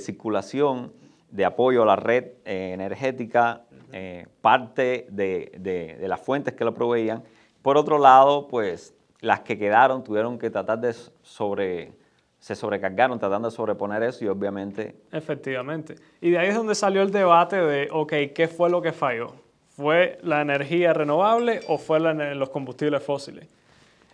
circulación, 0.00 0.92
de 1.30 1.44
apoyo 1.44 1.82
a 1.82 1.86
la 1.86 1.96
red 1.96 2.24
eh, 2.44 2.72
energética, 2.72 3.62
eh, 3.92 4.26
parte 4.40 5.06
de, 5.10 5.96
las 6.06 6.20
fuentes 6.20 6.54
que 6.54 6.64
lo 6.64 6.74
proveían. 6.74 7.22
Por 7.62 7.76
otro 7.76 7.98
lado, 7.98 8.48
pues 8.48 8.94
las 9.20 9.40
que 9.40 9.58
quedaron 9.58 10.04
tuvieron 10.04 10.38
que 10.38 10.50
tratar 10.50 10.80
de 10.80 10.94
sobre, 11.22 11.92
se 12.38 12.54
sobrecargaron 12.54 13.18
tratando 13.18 13.48
de 13.48 13.56
sobreponer 13.56 14.02
eso 14.02 14.24
y 14.24 14.28
obviamente... 14.28 14.94
Efectivamente. 15.12 15.96
Y 16.20 16.30
de 16.30 16.38
ahí 16.38 16.48
es 16.48 16.54
donde 16.54 16.74
salió 16.74 17.02
el 17.02 17.10
debate 17.10 17.56
de, 17.56 17.88
ok, 17.90 18.12
¿qué 18.34 18.48
fue 18.48 18.70
lo 18.70 18.82
que 18.82 18.92
falló? 18.92 19.32
¿Fue 19.76 20.18
la 20.22 20.40
energía 20.40 20.92
renovable 20.92 21.60
o 21.68 21.78
fue 21.78 22.00
los 22.00 22.50
combustibles 22.50 23.02
fósiles? 23.02 23.46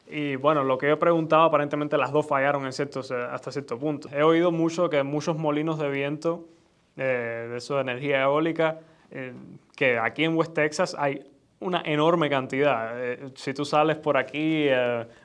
Y 0.07 0.37
bueno, 0.37 0.65
lo 0.65 0.79
que 0.79 0.87
yo 0.87 0.95
he 0.95 0.97
preguntado, 0.97 1.45
aparentemente 1.45 1.97
las 1.97 2.13
dos 2.13 2.27
fallaron 2.27 2.67
en 2.67 2.73
cierto, 2.73 3.01
hasta 3.01 3.51
cierto 3.51 3.79
punto. 3.79 4.09
He 4.13 4.23
oído 4.23 4.51
mucho 4.51 4.91
que 4.91 5.03
muchos 5.03 5.37
molinos 5.37 5.79
de 5.79 5.91
viento, 5.91 6.47
eh, 6.97 7.49
de 7.51 7.57
eso 7.57 7.77
de 7.77 7.83
energía 7.83 8.23
eólica, 8.23 8.81
eh, 9.11 9.33
que 9.77 9.99
aquí 9.99 10.25
en 10.25 10.37
West 10.37 10.55
Texas 10.55 10.95
hay 10.99 11.25
una 11.61 11.83
enorme 11.85 12.29
cantidad. 12.29 12.93
Eh, 12.97 13.31
si 13.37 13.55
tú 13.55 13.65
sales 13.65 13.97
por 13.97 14.17
aquí, 14.17 14.69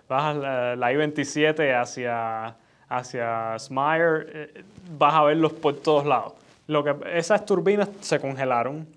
bajas 0.08 0.38
la, 0.78 0.94
I-27 0.94 1.76
hacia, 1.76 2.56
hacia 2.88 3.60
Smire, 3.60 4.54
vas 4.98 5.14
a 5.14 5.24
verlos 5.24 5.54
por 5.54 5.76
todos 5.76 6.06
lados. 6.06 6.34
Lo 6.68 6.84
que, 6.84 6.96
esas 7.14 7.46
turbinas 7.46 7.90
se 8.02 8.20
congelaron 8.20 8.88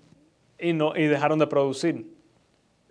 y, 0.59 0.73
no, 0.73 0.95
y 0.95 1.07
dejaron 1.07 1.39
de 1.39 1.47
producir. 1.47 2.05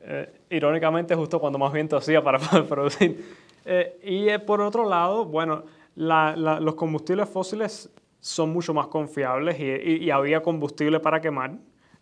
Eh, 0.02 0.32
irónicamente, 0.50 1.14
justo 1.14 1.40
cuando 1.40 1.58
más 1.58 1.72
viento 1.72 1.96
hacía 1.96 2.22
para 2.22 2.38
poder 2.50 2.66
producir. 2.66 3.34
Eh, 3.64 3.98
y 4.02 4.28
eh, 4.28 4.38
por 4.38 4.60
otro 4.60 4.88
lado, 4.88 5.24
bueno, 5.24 5.62
los 5.94 6.74
combustibles 6.74 7.28
fósiles 7.28 7.88
son 8.20 8.52
mucho 8.52 8.74
más 8.74 8.88
confiables 8.88 9.58
y, 9.58 10.10
había 10.10 10.42
combustible 10.42 11.00
para 11.00 11.20
quemar, 11.20 11.52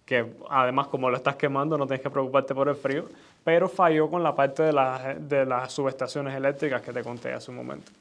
que 0.05 0.35
además 0.51 0.89
como 0.89 1.11
lo 1.11 1.17
estás 1.17 1.37
quemando 1.37 1.77
no 1.79 1.87
tienes 1.87 2.03
que 2.03 2.11
preocuparte 2.11 2.55
por 2.55 2.69
el 2.69 2.75
frío, 2.75 3.05
pero 3.45 3.69
falló 3.69 4.11
con 4.11 4.23
la 4.23 4.35
parte 4.35 4.65
de, 4.65 4.73
de 5.21 5.47
las 5.47 5.73
subestaciones 5.73 6.35
eléctricas 6.35 6.83
que 6.83 6.93
te 6.93 7.03
conté 7.03 7.33
hace 7.33 7.51
un 7.51 7.57
momento. 7.59 7.93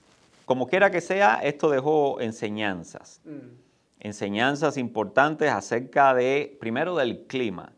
Como 0.45 0.67
quiera 0.67 0.89
que 0.89 1.01
sea, 1.01 1.41
esto 1.43 1.69
dejó 1.69 2.19
enseñanzas. 2.21 3.21
Mm. 3.25 3.67
Enseñanzas 3.99 4.77
importantes 4.77 5.51
acerca 5.51 6.13
de, 6.13 6.55
primero, 6.59 6.95
del 6.95 7.23
clima 7.25 7.71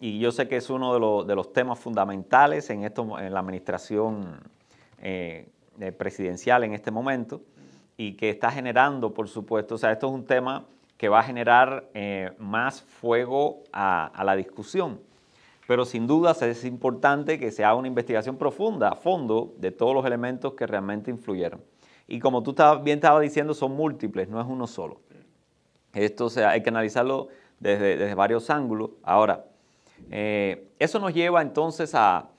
y 0.00 0.18
yo 0.20 0.30
sé 0.30 0.48
que 0.48 0.56
es 0.56 0.70
uno 0.70 1.24
de, 1.24 1.34
los 1.34 1.52
temas 1.52 1.78
fundamentales 1.78 2.70
en, 2.70 2.84
esto, 2.84 3.18
en 3.18 3.34
la 3.34 3.40
administración 3.40 4.40
eh, 5.02 5.48
presidencial 5.96 6.62
en 6.64 6.72
este 6.72 6.90
momento 6.90 7.40
y 7.96 8.14
que 8.14 8.30
está 8.30 8.50
generando, 8.52 9.12
por 9.12 9.28
supuesto, 9.28 9.74
o 9.74 9.78
sea, 9.78 9.90
esto 9.90 10.06
es 10.06 10.12
un 10.12 10.24
tema 10.24 10.66
que 10.96 11.08
va 11.08 11.20
a 11.20 11.22
generar 11.24 11.88
eh, 11.94 12.32
más 12.38 12.80
fuego 12.82 13.64
a, 13.72 14.22
la 14.24 14.36
discusión. 14.36 15.00
Pero 15.66 15.84
sin 15.84 16.06
duda 16.06 16.34
es 16.40 16.64
importante 16.64 17.38
que 17.38 17.50
se 17.50 17.64
haga 17.64 17.74
una 17.74 17.88
investigación 17.88 18.36
profunda, 18.36 18.90
a 18.90 18.94
fondo, 18.94 19.52
de 19.58 19.72
todos 19.72 19.94
los 19.94 20.06
elementos 20.06 20.54
que 20.54 20.66
realmente 20.66 21.10
influyeron. 21.10 21.60
Y 22.06 22.20
como 22.20 22.42
tú 22.42 22.54
bien 22.82 22.98
estabas 22.98 23.22
diciendo, 23.22 23.52
son 23.52 23.72
múltiples, 23.72 24.28
no 24.28 24.40
es 24.40 24.46
uno 24.46 24.66
solo. 24.66 25.00
Esto 25.92 26.30
sea, 26.30 26.50
hay 26.50 26.62
que 26.62 26.70
analizarlo 26.70 27.28
desde, 27.58 27.96
desde 27.96 28.14
varios 28.14 28.48
ángulos. 28.48 28.90
Ahora, 29.02 29.44
eh, 30.10 30.68
eso 30.78 30.98
nos 30.98 31.12
lleva 31.12 31.42
entonces 31.42 31.94
a, 31.94 32.30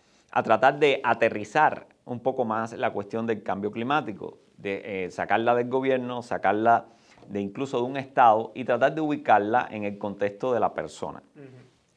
tratar 0.43 0.79
de 0.79 1.01
aterrizar 1.03 1.87
un 2.05 2.19
poco 2.19 2.45
más 2.45 2.73
la 2.73 2.91
cuestión 2.91 3.25
del 3.25 3.43
cambio 3.43 3.71
climático, 3.71 4.37
de 4.57 5.05
eh, 5.05 5.11
sacarla 5.11 5.55
del 5.55 5.69
gobierno, 5.69 6.21
sacarla 6.21 6.85
de 7.27 7.41
incluso 7.41 7.77
de 7.77 7.83
un 7.83 7.97
Estado 7.97 8.51
y 8.55 8.63
tratar 8.63 8.95
de 8.95 9.01
ubicarla 9.01 9.67
en 9.69 9.83
el 9.83 9.97
contexto 9.97 10.53
de 10.53 10.59
la 10.59 10.73
persona. 10.73 11.21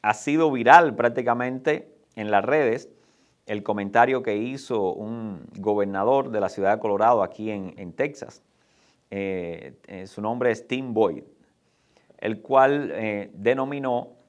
Ha 0.01 0.13
sido 0.13 0.51
viral 0.51 0.95
prácticamente 0.95 1.95
en 2.15 2.29
las 2.29 2.43
redes 2.43 2.89
el 3.45 3.63
comentario 3.63 4.23
que 4.23 4.37
hizo 4.37 4.93
un 4.93 5.45
gobernador 5.57 6.29
de 6.29 6.39
la 6.39 6.49
ciudad 6.49 6.73
de 6.73 6.79
Colorado 6.79 7.23
aquí 7.23 7.49
en, 7.49 7.93
Texas. 7.93 8.41
Eh, 9.09 10.05
su 10.07 10.21
nombre 10.21 10.51
es 10.51 10.67
Tim 10.67 10.93
Boyd, 10.93 11.23
el 12.19 12.41
cual 12.41 12.93
denominó 13.33 14.22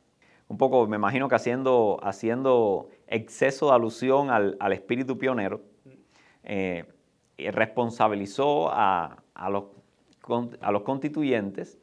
un 0.55 0.59
poco, 0.59 0.87
me 0.87 0.95
imagino 0.95 1.29
que 1.29 1.35
haciendo, 1.35 1.99
haciendo 2.05 2.89
exceso 3.09 3.71
de 3.71 3.73
alusión 3.73 4.31
al, 4.31 4.73
espíritu 4.73 5.19
pionero, 5.19 5.63
eh, 6.45 6.85
responsabilizó 7.37 8.71
a, 8.71 9.17
los, 9.51 9.65
a, 10.61 10.71
los, 10.71 10.83
constituyentes 10.83 11.81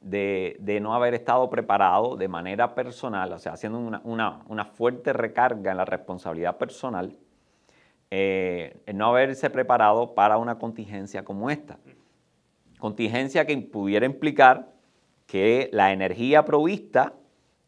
de, 0.00 0.78
no 0.80 0.94
haber 0.94 1.14
estado 1.14 1.50
preparados 1.50 2.16
de 2.16 2.28
manera 2.28 2.76
personal, 2.76 3.32
o 3.32 3.40
sea, 3.40 3.54
haciendo 3.54 3.80
una, 4.04 4.64
fuerte 4.66 5.12
recarga 5.12 5.72
en 5.72 5.78
la 5.78 5.84
responsabilidad 5.84 6.58
personal, 6.58 7.18
eh, 8.12 8.84
no 8.94 9.08
haberse 9.08 9.50
preparado 9.50 10.14
para 10.14 10.38
una 10.38 10.60
contingencia 10.60 11.24
como 11.24 11.50
esta. 11.50 11.76
Contingencia 12.78 13.44
que 13.46 13.56
pudiera 13.58 14.06
implicar 14.06 14.70
que 15.26 15.70
la 15.72 15.90
energía 15.90 16.44
provista 16.44 17.14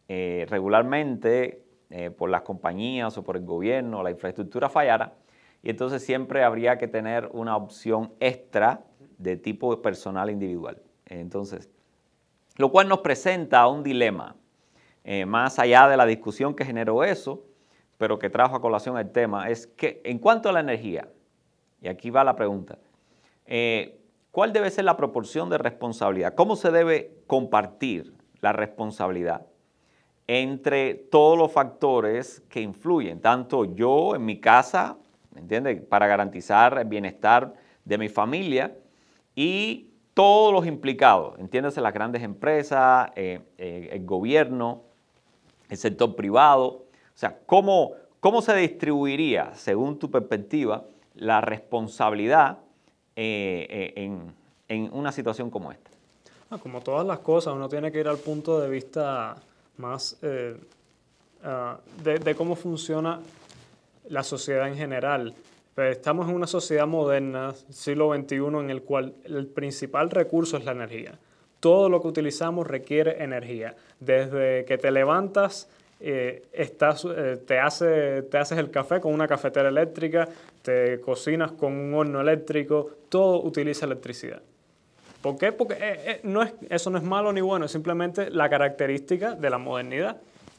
eh, 0.07 0.47
regularmente 0.51 1.63
eh, 1.89 2.11
por 2.11 2.29
las 2.29 2.43
compañías 2.43 3.17
o 3.17 3.25
por 3.25 3.37
el 3.37 3.45
gobierno, 3.45 4.03
la 4.03 4.11
infraestructura 4.11 4.69
fallara, 4.69 5.15
y 5.63 5.71
entonces 5.71 6.05
siempre 6.05 6.45
habría 6.45 6.77
que 6.77 6.89
tener 6.89 7.31
una 7.33 7.57
opción 7.57 8.13
extra 8.21 8.85
de 9.17 9.37
tipo 9.37 9.81
personal 9.81 10.29
individual. 10.29 10.83
Entonces, 11.07 11.71
lo 12.57 12.71
cual 12.71 12.89
nos 12.89 12.99
presenta 12.99 13.67
un 13.67 13.83
dilema, 13.83 14.37
eh, 15.05 15.25
más 15.25 15.59
allá 15.59 15.89
de 15.89 15.97
la 15.97 16.05
discusión 16.05 16.55
que 16.55 16.67
generó 16.67 17.03
eso, 17.03 17.45
pero 17.97 18.19
que 18.19 18.29
trajo 18.29 18.57
a 18.57 18.61
colación 18.61 18.99
el 18.99 19.11
tema, 19.11 19.49
es 19.49 19.67
que 19.67 20.03
en 20.05 20.19
cuanto 20.19 20.51
a 20.51 20.53
la 20.53 20.61
energía, 20.61 21.09
y 21.81 21.89
aquí 21.89 22.11
va 22.11 22.25
la 22.25 22.37
pregunta, 22.37 22.79
¿cuál 24.31 24.53
debe 24.53 24.71
ser 24.71 24.85
la 24.85 24.97
proporción 24.97 25.49
de 25.49 25.59
responsabilidad? 25.59 26.35
¿Cómo 26.35 26.57
se 26.57 26.71
debe 26.71 27.23
compartir 27.27 28.13
la 28.41 28.53
responsabilidad? 28.53 29.47
Entre 30.27 30.95
todos 30.95 31.37
los 31.37 31.53
factores 31.53 32.43
que 32.49 32.61
influyen, 32.61 33.21
tanto 33.21 33.65
yo 33.65 34.15
en 34.15 34.25
mi 34.25 34.41
casa, 34.41 34.97
¿me? 35.35 35.77
Para 35.77 36.07
garantizar 36.07 36.79
el 36.79 36.87
bienestar 36.87 37.55
de 37.85 37.99
mi 37.99 38.09
familia 38.09 38.75
y 39.35 39.91
todos 40.15 40.53
los 40.53 40.67
implicados, 40.67 41.39
entiéndase 41.39 41.81
las 41.81 41.93
grandes 41.93 42.23
empresas, 42.23 43.11
eh, 43.17 43.41
eh, 43.59 43.91
el 43.93 44.07
gobierno, 44.07 44.83
el 45.69 45.77
sector 45.77 46.15
privado, 46.15 46.67
o 46.67 47.17
sea, 47.17 47.39
¿cómo, 47.47 47.93
cómo 48.21 48.41
se 48.41 48.55
distribuiría, 48.55 49.53
según 49.55 49.99
tu 49.99 50.11
perspectiva, 50.11 50.85
la 51.17 51.41
responsabilidad 51.41 52.59
eh, 53.17 53.93
en, 53.97 54.33
en, 54.69 54.93
una 54.93 55.13
situación 55.13 55.51
como 55.51 55.73
esta? 55.73 55.91
Ah, 56.51 56.59
como 56.59 56.81
todas 56.81 57.07
las 57.07 57.19
cosas, 57.19 57.55
uno 57.55 57.69
tiene 57.69 57.91
que 57.93 58.01
ir 58.01 58.09
al 58.09 58.19
punto 58.19 58.61
de 58.61 58.69
vista 58.69 59.37
más 59.77 60.19
uh, 60.23 60.57
de, 62.03 62.19
de, 62.19 62.35
cómo 62.35 62.57
funciona 62.57 63.21
la 64.09 64.23
sociedad 64.23 64.69
en 64.69 64.77
general. 64.77 65.35
Pues 65.75 65.97
estamos 65.97 66.29
en 66.29 66.37
una 66.37 66.47
sociedad 66.47 66.87
moderna, 66.87 67.53
siglo 67.71 68.15
XXI, 68.15 68.37
en 68.37 68.71
el 68.71 68.83
cual 68.83 69.15
el 69.25 69.47
principal 69.47 70.11
recurso 70.11 70.57
es 70.57 70.65
la 70.65 70.73
energía. 70.73 71.19
Todo 71.61 71.89
lo 71.89 72.01
que 72.01 72.09
utilizamos 72.09 72.67
requiere 72.67 73.23
energía. 73.23 73.75
Desde 73.99 74.65
que 74.67 74.79
te 74.79 74.91
levantas, 74.91 75.69
eh, 76.01 76.43
eh, 76.53 77.43
te 77.47 77.59
haces 77.59 78.59
el 78.59 78.71
café 78.71 79.01
con 79.01 79.15
una 79.15 79.27
cafetera 79.27 79.69
eléctrica, 79.69 80.29
te 80.63 81.01
cocinas 81.01 81.53
con 81.53 81.73
un 81.73 81.95
horno 81.95 82.21
eléctrico, 82.21 82.91
todo 83.09 83.43
utiliza 83.43 83.87
electricidad. 83.87 84.43
¿Por 85.25 85.39
qué? 85.39 85.53
Porque 85.53 85.79
eh, 85.81 86.21
no 86.23 86.43
es, 86.43 86.53
eso 86.69 86.91
no 86.91 86.99
es 86.99 87.03
malo 87.03 87.33
ni 87.33 87.41
bueno, 87.41 87.65
es 87.65 87.73
simplemente 87.73 88.29
la 88.29 88.51
característica 88.51 89.35
de 89.35 89.49
la 89.49 89.57
modernidad. 89.57 90.19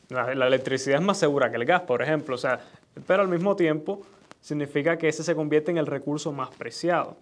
La, 0.09 0.31
electricidad 0.31 0.99
es 0.99 1.05
más 1.05 1.19
segura 1.19 1.51
que 1.51 1.57
el 1.57 1.65
gas, 1.65 1.83
por 1.83 2.01
ejemplo, 2.01 2.33
o 2.33 2.37
sea, 2.39 2.59
pero 3.05 3.21
al 3.21 3.27
mismo 3.27 3.55
tiempo 3.55 4.01
significa 4.41 4.97
que 4.97 5.07
ese 5.07 5.23
se 5.23 5.35
convierte 5.35 5.69
en 5.69 5.77
el 5.77 5.85
recurso 5.85 6.31
más 6.31 6.49
preciado. 6.49 7.15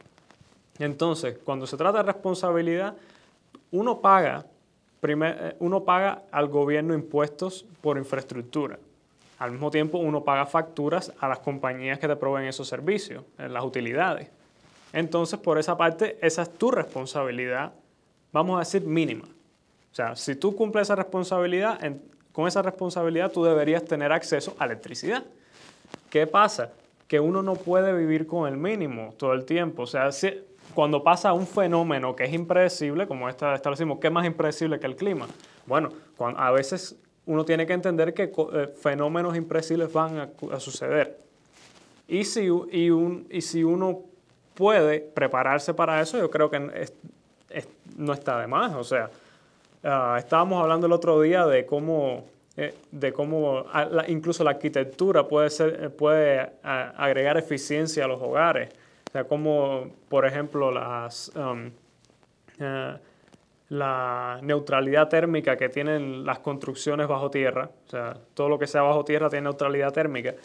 Entonces, 0.79 1.37
cuando 1.43 1.67
se 1.67 1.75
trata 1.75 1.97
de 1.97 2.03
responsabilidad, 2.13 2.95
uno 3.71 3.99
paga, 3.99 4.45
eh, 5.01 5.55
uno 5.59 5.83
paga 5.83 6.21
al 6.31 6.47
gobierno 6.47 6.93
impuestos 6.93 7.65
por 7.81 7.97
infraestructura. 7.97 8.79
Al 9.37 9.51
mismo 9.51 9.69
tiempo, 9.69 9.97
uno 9.97 10.23
paga 10.23 10.45
facturas 10.45 11.11
a 11.19 11.27
las 11.27 11.39
compañías 11.39 11.99
que 11.99 12.07
te 12.07 12.15
proveen 12.15 12.47
esos 12.47 12.69
servicios, 12.69 13.25
las 13.37 13.65
utilidades. 13.65 14.29
Entonces, 14.93 15.39
por 15.39 15.57
esa 15.57 15.75
parte, 15.75 16.17
esa 16.21 16.43
es 16.43 16.53
tu 16.57 16.71
responsabilidad, 16.71 17.73
vamos 18.31 18.55
a 18.55 18.59
decir, 18.59 18.83
mínima. 18.83 19.25
O 19.25 19.95
sea, 19.95 20.15
si 20.15 20.35
tú 20.35 20.55
cumples 20.55 20.83
esa 20.83 20.95
responsabilidad, 20.95 21.79
con 22.31 22.47
esa 22.47 22.61
responsabilidad 22.61 23.31
tú 23.31 23.43
deberías 23.43 23.83
tener 23.83 24.11
acceso 24.11 24.55
a 24.57 24.65
electricidad. 24.65 25.23
¿Qué 26.09 26.25
pasa? 26.25 26.71
que 27.13 27.19
uno 27.19 27.43
no 27.43 27.53
puede 27.53 27.93
vivir 27.95 28.25
con 28.25 28.51
el 28.51 28.57
mínimo 28.57 29.13
todo 29.17 29.33
el 29.33 29.45
tiempo. 29.45 29.83
O 29.83 29.85
sea, 29.85 30.09
cuando 30.73 31.03
pasa 31.03 31.31
un 31.31 31.45
fenómeno 31.45 32.15
que 32.15 32.23
es 32.23 32.33
impredecible, 32.33 33.07
como 33.07 33.29
esta 33.29 33.53
establecimos, 33.53 33.99
¿qué 33.99 34.09
más 34.09 34.25
impredecible 34.25 34.79
que 34.79 34.87
el 34.87 34.95
clima? 34.95 35.27
Bueno, 35.67 35.89
a 36.17 36.49
veces 36.49 36.99
uno 37.27 37.45
tiene 37.45 37.67
que 37.67 37.73
entender 37.73 38.15
que 38.15 38.23
eh, 38.23 38.67
fenómenos 38.81 39.35
impredecibles 39.35 39.93
van 39.93 40.31
a, 40.51 40.59
suceder. 40.59 41.19
Y 42.07 42.23
si, 42.23 42.49
un, 42.49 43.27
y 43.29 43.41
si 43.41 43.63
uno 43.63 44.05
puede 44.53 44.99
prepararse 44.99 45.73
para 45.73 46.01
eso, 46.01 46.17
yo 46.17 46.29
creo 46.29 46.49
que 46.49 46.59
no 47.97 48.13
está 48.13 48.39
de 48.39 48.47
más. 48.47 48.73
O 48.75 48.83
sea, 48.83 49.09
ah, 49.83 50.15
estábamos 50.17 50.61
hablando 50.61 50.87
el 50.87 50.93
otro 50.93 51.21
día 51.21 51.45
de 51.45 51.65
cómo 51.65 52.25
eh, 52.55 52.75
de 52.91 53.11
cómo 53.11 53.65
incluso 54.07 54.43
la 54.43 54.51
arquitectura 54.51 55.27
puede, 55.27 55.49
ser, 55.49 55.85
eh, 55.85 55.89
puede 55.89 56.51
agregar 56.61 57.35
eficiencia 57.35 58.05
a 58.05 58.07
los 58.07 58.21
hogares. 58.21 58.69
O 59.09 59.11
sea, 59.11 59.23
como 59.23 59.87
por 60.07 60.25
ejemplo 60.27 60.71
las, 60.71 61.31
um, 61.35 61.71
la 63.69 64.39
neutralidad 64.43 65.09
térmica 65.09 65.57
que 65.57 65.69
tienen 65.69 66.23
las 66.25 66.39
construcciones 66.39 67.07
bajo 67.07 67.31
tierra, 67.31 67.71
o 67.87 67.89
sea, 67.89 68.17
todo 68.35 68.49
lo 68.49 68.59
que 68.59 68.67
sea 68.67 68.83
bajo 68.83 69.03
tierra 69.03 69.29
tiene 69.29 69.45
neutralidad 69.45 69.91
térmica. 69.91 70.35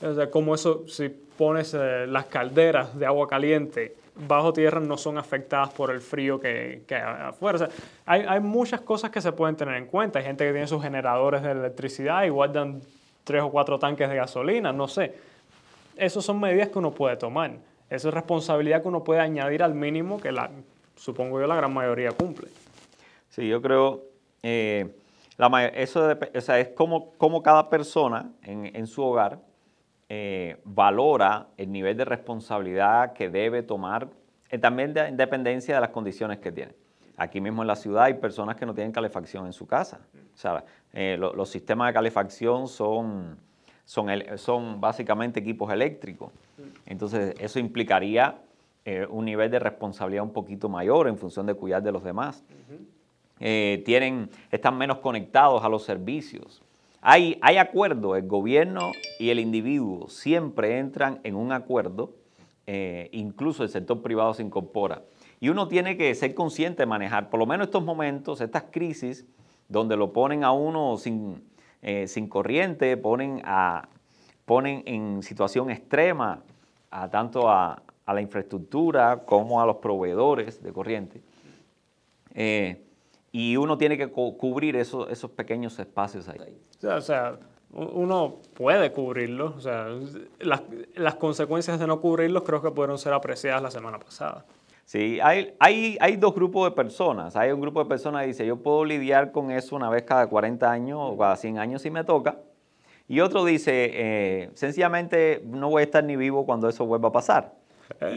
O 0.00 0.14
sea, 0.14 0.30
como 0.30 0.54
eso, 0.54 0.84
si 0.86 1.08
pones 1.08 1.74
las 1.74 2.26
calderas 2.26 2.96
de 2.98 3.06
agua 3.06 3.26
caliente 3.28 3.96
bajo 4.26 4.52
tierra 4.52 4.80
no 4.80 4.96
son 4.96 5.18
afectadas 5.18 5.70
por 5.70 5.90
el 5.90 6.00
frío 6.00 6.40
que, 6.40 6.82
que 6.86 6.96
afuera. 6.96 7.68
hay, 8.04 8.22
hay, 8.26 8.40
muchas 8.40 8.80
cosas 8.80 9.10
que 9.10 9.20
se 9.20 9.30
pueden 9.32 9.56
tener 9.56 9.76
en 9.76 9.86
cuenta. 9.86 10.18
Hay 10.18 10.24
gente 10.24 10.44
que 10.44 10.52
tiene 10.52 10.66
sus 10.66 10.82
generadores 10.82 11.42
de 11.42 11.52
electricidad 11.52 12.24
y 12.24 12.28
guardan 12.28 12.80
tres 13.24 13.42
o 13.42 13.50
cuatro 13.50 13.78
tanques 13.78 14.08
de 14.08 14.16
gasolina, 14.16 14.72
no 14.72 14.88
sé. 14.88 15.14
Esas 15.96 16.24
son 16.24 16.40
medidas 16.40 16.68
que 16.68 16.78
uno 16.78 16.90
puede 16.90 17.16
tomar. 17.16 17.52
Esa 17.90 18.08
es 18.08 18.14
responsabilidad 18.14 18.82
que 18.82 18.88
uno 18.88 19.04
puede 19.04 19.20
añadir 19.20 19.62
al 19.62 19.74
mínimo 19.74 20.20
que 20.20 20.32
la, 20.32 20.50
supongo 20.96 21.40
yo 21.40 21.46
la 21.46 21.56
gran 21.56 21.72
mayoría 21.72 22.10
cumple. 22.12 22.48
Sí, 23.30 23.46
yo 23.46 23.62
creo, 23.62 24.02
eh, 24.42 24.88
la, 25.36 25.66
eso 25.66 26.08
o 26.34 26.40
sea, 26.40 26.58
es 26.58 26.68
como, 26.70 27.12
como 27.12 27.42
cada 27.42 27.70
persona 27.70 28.30
en, 28.42 28.74
en 28.74 28.86
su 28.86 29.02
hogar 29.02 29.38
eh, 30.10 30.56
valora 30.64 31.48
el 31.58 31.70
nivel 31.70 31.94
de 31.94 32.06
responsabilidad 32.06 33.12
que 33.12 33.28
debe 33.28 33.62
tomar, 33.62 34.08
eh, 34.48 34.56
también 34.56 34.94
de, 34.94 35.02
en 35.02 35.18
dependencia 35.18 35.74
de 35.74 35.82
las 35.82 35.90
condiciones 35.90 36.38
que 36.38 36.50
tiene. 36.50 36.72
Aquí 37.18 37.42
mismo 37.42 37.62
en 37.62 37.68
la 37.68 37.76
ciudad 37.76 38.04
hay 38.04 38.14
personas 38.14 38.56
que 38.56 38.64
no 38.64 38.72
tienen 38.72 38.90
calefacción 38.90 39.44
en 39.44 39.52
su 39.52 39.66
casa. 39.66 40.00
O 40.34 40.36
sea, 40.36 40.64
eh, 40.94 41.18
los 41.18 41.50
sistemas 41.50 41.88
de 41.88 41.92
calefacción 41.92 42.68
son, 42.68 43.36
son, 43.84 44.08
son 44.36 44.80
básicamente 44.80 45.40
equipos 45.40 45.70
eléctricos. 45.70 46.32
Entonces, 46.86 47.34
eso 47.38 47.58
implicaría 47.58 48.38
un 49.10 49.26
nivel 49.26 49.50
de 49.50 49.58
responsabilidad 49.58 50.24
un 50.24 50.32
poquito 50.32 50.70
mayor 50.70 51.08
en 51.08 51.18
función 51.18 51.44
de 51.44 51.52
cuidar 51.52 51.82
de 51.82 51.92
los 51.92 52.02
demás. 52.02 52.42
tienen, 53.38 54.30
están 54.50 54.78
menos 54.78 54.98
conectados 55.00 55.62
a 55.62 55.68
los 55.68 55.82
servicios. 55.82 56.62
Hay, 57.00 57.38
hay 57.42 57.58
acuerdo, 57.58 58.16
el 58.16 58.26
gobierno 58.26 58.92
y 59.18 59.30
el 59.30 59.38
individuo 59.38 60.08
siempre 60.08 60.78
entran 60.78 61.20
en 61.22 61.36
un 61.36 61.52
acuerdo, 61.52 62.14
eh, 62.66 63.08
incluso 63.12 63.62
el 63.62 63.68
sector 63.68 64.02
privado 64.02 64.34
se 64.34 64.42
incorpora. 64.42 65.02
Y 65.40 65.48
uno 65.48 65.68
tiene 65.68 65.96
que 65.96 66.14
ser 66.14 66.34
consciente 66.34 66.82
de 66.82 66.86
manejar, 66.86 67.30
por 67.30 67.38
lo 67.38 67.46
menos 67.46 67.68
estos 67.68 67.84
momentos, 67.84 68.40
estas 68.40 68.64
crisis, 68.70 69.24
donde 69.68 69.96
lo 69.96 70.12
ponen 70.12 70.42
a 70.42 70.50
uno 70.50 70.96
sin, 70.96 71.44
eh, 71.82 72.08
sin 72.08 72.28
corriente, 72.28 72.96
ponen, 72.96 73.42
a, 73.44 73.88
ponen 74.44 74.82
en 74.86 75.22
situación 75.22 75.70
extrema 75.70 76.42
a, 76.90 77.08
tanto 77.08 77.48
a, 77.48 77.82
la 78.06 78.20
infraestructura 78.22 79.24
como 79.26 79.60
a 79.60 79.66
los 79.66 79.76
proveedores 79.76 80.62
de 80.62 80.72
corriente. 80.72 81.20
Eh, 82.34 82.87
y 83.32 83.56
uno 83.56 83.76
tiene 83.76 83.98
que 83.98 84.08
cubrir 84.08 84.76
esos, 84.76 85.10
esos 85.10 85.30
pequeños 85.30 85.78
espacios 85.78 86.28
ahí. 86.28 86.58
O 86.82 87.00
sea, 87.00 87.38
uno 87.70 88.38
puede 88.54 88.92
cubrirlos. 88.92 89.56
O 89.56 89.60
sea, 89.60 89.88
las, 90.40 90.62
las, 90.94 91.14
consecuencias 91.16 91.78
de 91.78 91.86
no 91.86 92.00
cubrirlos 92.00 92.42
creo 92.42 92.62
que 92.62 92.70
pudieron 92.70 92.98
ser 92.98 93.12
apreciadas 93.12 93.62
la 93.62 93.70
semana 93.70 93.98
pasada. 93.98 94.46
Sí, 94.84 95.18
hay, 95.22 95.54
hay, 95.58 95.98
hay 96.00 96.16
dos 96.16 96.34
grupos 96.34 96.70
de 96.70 96.74
personas. 96.74 97.36
Hay 97.36 97.50
un 97.52 97.60
grupo 97.60 97.82
de 97.82 97.88
personas 97.88 98.22
que 98.22 98.28
dice, 98.28 98.46
yo 98.46 98.56
puedo 98.56 98.86
lidiar 98.86 99.32
con 99.32 99.50
eso 99.50 99.76
una 99.76 99.90
vez 99.90 100.04
cada 100.04 100.26
40 100.26 100.70
años 100.70 100.98
o 101.02 101.18
cada 101.18 101.36
100 101.36 101.58
años 101.58 101.82
si 101.82 101.90
me 101.90 102.04
toca. 102.04 102.38
Y 103.06 103.20
otro 103.20 103.44
dice, 103.44 103.90
eh, 103.92 104.50
sencillamente 104.54 105.42
no 105.44 105.68
voy 105.70 105.80
a 105.80 105.84
estar 105.84 106.04
ni 106.04 106.16
vivo 106.16 106.46
cuando 106.46 106.68
eso 106.68 106.86
vuelva 106.86 107.08
a 107.08 107.12
pasar 107.12 107.57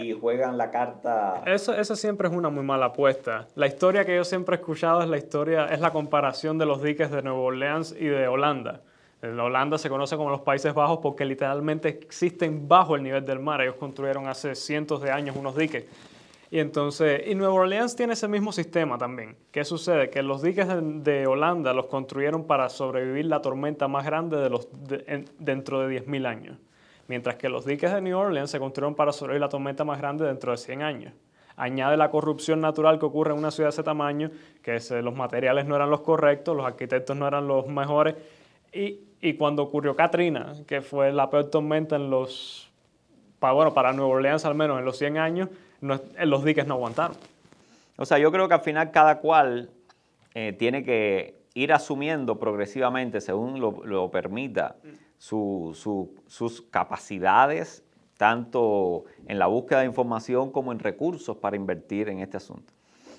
y 0.01 0.13
juegan 0.13 0.57
la 0.57 0.71
carta. 0.71 1.43
Eso, 1.45 1.73
eso 1.73 1.95
siempre 1.95 2.27
es 2.27 2.33
una 2.33 2.49
muy 2.49 2.63
mala 2.63 2.87
apuesta. 2.87 3.47
La 3.55 3.67
historia 3.67 4.05
que 4.05 4.15
yo 4.15 4.23
siempre 4.23 4.55
he 4.55 4.59
escuchado 4.59 5.01
es 5.01 5.09
la 5.09 5.17
historia, 5.17 5.65
es 5.65 5.79
la 5.79 5.91
comparación 5.91 6.57
de 6.57 6.65
los 6.65 6.81
diques 6.81 7.11
de 7.11 7.21
Nueva 7.21 7.39
Orleans 7.39 7.95
y 7.97 8.05
de 8.05 8.27
Holanda. 8.27 8.81
En 9.21 9.39
Holanda 9.39 9.77
se 9.77 9.87
conoce 9.87 10.17
como 10.17 10.31
los 10.31 10.41
Países 10.41 10.73
Bajos 10.73 10.99
porque 11.01 11.25
literalmente 11.25 11.89
existen 11.89 12.67
bajo 12.67 12.95
el 12.95 13.03
nivel 13.03 13.23
del 13.23 13.39
mar. 13.39 13.61
Ellos 13.61 13.75
construyeron 13.75 14.27
hace 14.27 14.55
cientos 14.55 15.01
de 15.01 15.11
años 15.11 15.35
unos 15.35 15.55
diques. 15.55 15.85
Y 16.49 16.59
entonces, 16.59 17.21
y 17.27 17.35
Nueva 17.35 17.53
Orleans 17.53 17.95
tiene 17.95 18.13
ese 18.13 18.27
mismo 18.27 18.51
sistema 18.51 18.97
también. 18.97 19.37
¿Qué 19.51 19.63
sucede? 19.63 20.09
Que 20.09 20.21
los 20.21 20.41
diques 20.41 20.67
de, 20.67 21.25
Holanda 21.27 21.71
los 21.73 21.85
construyeron 21.85 22.45
para 22.45 22.67
sobrevivir 22.67 23.27
la 23.27 23.41
tormenta 23.41 23.87
más 23.87 24.05
grande 24.05 24.37
de 24.37 24.49
los, 24.49 24.67
dentro 25.39 25.87
de 25.87 26.01
10.000 26.03 26.25
años 26.25 26.57
mientras 27.11 27.35
que 27.35 27.49
los 27.49 27.65
diques 27.65 27.93
de 27.93 27.99
New 27.99 28.17
Orleans 28.17 28.49
se 28.49 28.57
construyeron 28.57 28.95
para 28.95 29.11
sobrevivir 29.11 29.41
la 29.41 29.49
tormenta 29.49 29.83
más 29.83 29.99
grande 29.99 30.25
dentro 30.25 30.53
de 30.53 30.57
100 30.57 30.81
años. 30.81 31.13
Añade 31.57 31.97
la 31.97 32.09
corrupción 32.09 32.61
natural 32.61 32.99
que 32.99 33.05
ocurre 33.05 33.33
en 33.33 33.37
una 33.37 33.51
ciudad 33.51 33.67
de 33.67 33.73
ese 33.73 33.83
tamaño, 33.83 34.31
que 34.63 34.79
los 35.03 35.13
materiales 35.13 35.65
no 35.65 35.75
eran 35.75 35.89
los 35.89 35.99
correctos, 35.99 36.55
los 36.55 36.65
arquitectos 36.65 37.17
no 37.17 37.27
eran 37.27 37.49
los 37.49 37.67
mejores, 37.67 38.15
y, 38.71 39.33
cuando 39.33 39.61
ocurrió 39.63 39.93
Katrina, 39.93 40.53
que 40.65 40.79
fue 40.79 41.11
la 41.11 41.29
peor 41.29 41.49
tormenta 41.49 41.97
en 41.97 42.09
los, 42.09 42.71
para, 43.39 43.51
bueno, 43.51 43.73
para 43.73 43.91
Nueva 43.91 44.11
Orleans 44.11 44.45
al 44.45 44.55
menos 44.55 44.79
en 44.79 44.85
los 44.85 44.97
100 44.97 45.17
años, 45.17 45.49
los 45.81 46.45
diques 46.45 46.65
no 46.65 46.75
aguantaron. 46.75 47.17
O 47.97 48.05
sea, 48.05 48.19
yo 48.19 48.31
creo 48.31 48.47
que 48.47 48.53
al 48.53 48.61
final 48.61 48.89
cada 48.91 49.19
cual 49.19 49.69
eh, 50.33 50.55
tiene 50.57 50.85
que 50.85 51.41
ir 51.55 51.73
asumiendo 51.73 52.39
progresivamente, 52.39 53.19
según 53.19 53.59
lo 53.59 54.11
permita, 54.11 54.77
sus 55.21 56.63
capacidades, 56.71 57.83
tanto 58.17 59.05
en 59.27 59.37
la 59.37 59.45
búsqueda 59.45 59.81
de 59.81 59.85
información 59.85 60.51
como 60.51 60.71
en 60.71 60.79
recursos 60.79 61.37
para 61.37 61.55
invertir 61.55 62.09
en 62.09 62.19
este 62.19 62.37
asunto. 62.37 62.73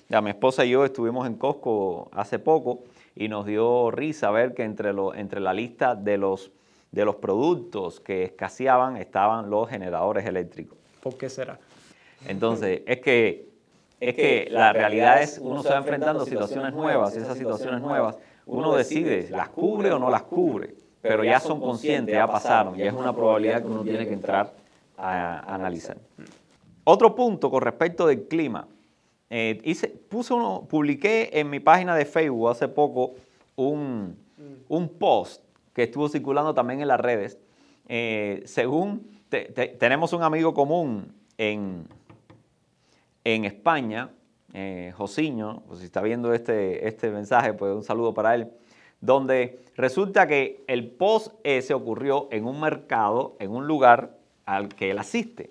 Ya, 0.09 0.21
mi 0.21 0.29
esposa 0.29 0.65
y 0.65 0.71
yo 0.71 0.83
estuvimos 0.83 1.25
en 1.27 1.35
Costco 1.35 2.09
hace 2.11 2.39
poco 2.39 2.83
y 3.15 3.29
nos 3.29 3.45
dio 3.45 3.89
risa 3.89 4.31
ver 4.31 4.53
que 4.53 4.63
entre, 4.63 4.91
lo, 4.91 5.13
entre 5.13 5.39
la 5.39 5.53
lista 5.53 5.95
de 5.95 6.17
los, 6.17 6.51
de 6.91 7.05
los 7.05 7.15
productos 7.15 8.01
que 8.01 8.23
escaseaban 8.23 8.97
estaban 8.97 9.49
los 9.49 9.69
generadores 9.69 10.25
eléctricos. 10.25 10.77
¿Por 11.01 11.17
qué 11.17 11.29
será? 11.29 11.57
Entonces, 12.27 12.81
es 12.85 12.99
que, 12.99 13.47
es 14.01 14.13
que 14.13 14.49
la 14.51 14.73
realidad 14.73 15.21
es, 15.21 15.39
uno 15.41 15.63
se 15.63 15.69
va 15.69 15.77
enfrentando 15.77 16.23
a 16.23 16.25
situaciones 16.25 16.73
nuevas 16.73 17.15
y 17.15 17.19
esas 17.19 17.37
situaciones 17.37 17.79
nuevas, 17.81 18.17
uno 18.45 18.75
decide, 18.75 19.29
¿las 19.29 19.47
cubre 19.49 19.89
o 19.93 19.99
no 19.99 20.09
las 20.09 20.23
cubre? 20.23 20.75
Pero 21.03 21.25
ya 21.25 21.41
son 21.41 21.59
conscientes, 21.59 22.15
ya 22.15 22.25
pasaron, 22.25 22.77
ya 22.77 22.85
es 22.85 22.93
una 22.93 23.13
probabilidad 23.13 23.61
que 23.61 23.67
uno 23.67 23.83
tiene 23.83 24.07
que 24.07 24.13
entrar 24.13 24.53
a, 24.97 25.39
a, 25.39 25.55
analizar. 25.55 25.97
Otro 26.85 27.13
punto 27.13 27.51
con 27.51 27.61
respecto 27.61 28.07
del 28.07 28.23
clima. 28.29 28.67
Eh, 29.29 29.59
hice, 29.65 29.89
puse 29.89 30.33
uno, 30.33 30.65
publiqué 30.69 31.29
en 31.33 31.49
mi 31.49 31.59
página 31.59 31.93
de 31.93 32.05
Facebook 32.05 32.49
hace 32.49 32.69
poco 32.69 33.15
un, 33.57 34.15
un 34.69 34.89
post 34.89 35.43
que 35.73 35.83
estuvo 35.83 36.07
circulando 36.07 36.53
también 36.53 36.79
en 36.79 36.87
las 36.87 37.01
redes. 37.01 37.37
Eh, 37.89 38.41
según 38.45 39.11
tenemos 39.79 40.13
un 40.13 40.23
amigo 40.23 40.53
común 40.53 41.13
en, 41.37 41.85
en 43.25 43.43
España, 43.43 44.09
eh, 44.53 44.93
Josiño, 44.95 45.63
pues 45.67 45.79
si 45.79 45.85
está 45.85 46.01
viendo 46.01 46.33
este, 46.33 46.87
este 46.87 47.09
mensaje, 47.09 47.51
pues 47.53 47.73
un 47.73 47.83
saludo 47.83 48.13
para 48.13 48.35
él, 48.35 48.47
donde 49.03 49.59
resulta 49.75 50.27
que 50.27 50.63
el 50.67 50.87
post 50.87 51.35
se 51.43 51.73
ocurrió 51.73 52.29
en 52.31 52.45
un 52.45 52.61
mercado, 52.61 53.35
en 53.39 53.51
un 53.51 53.67
lugar 53.67 54.11
al 54.45 54.69
que 54.69 54.91
él 54.91 54.97
asiste. 54.97 55.49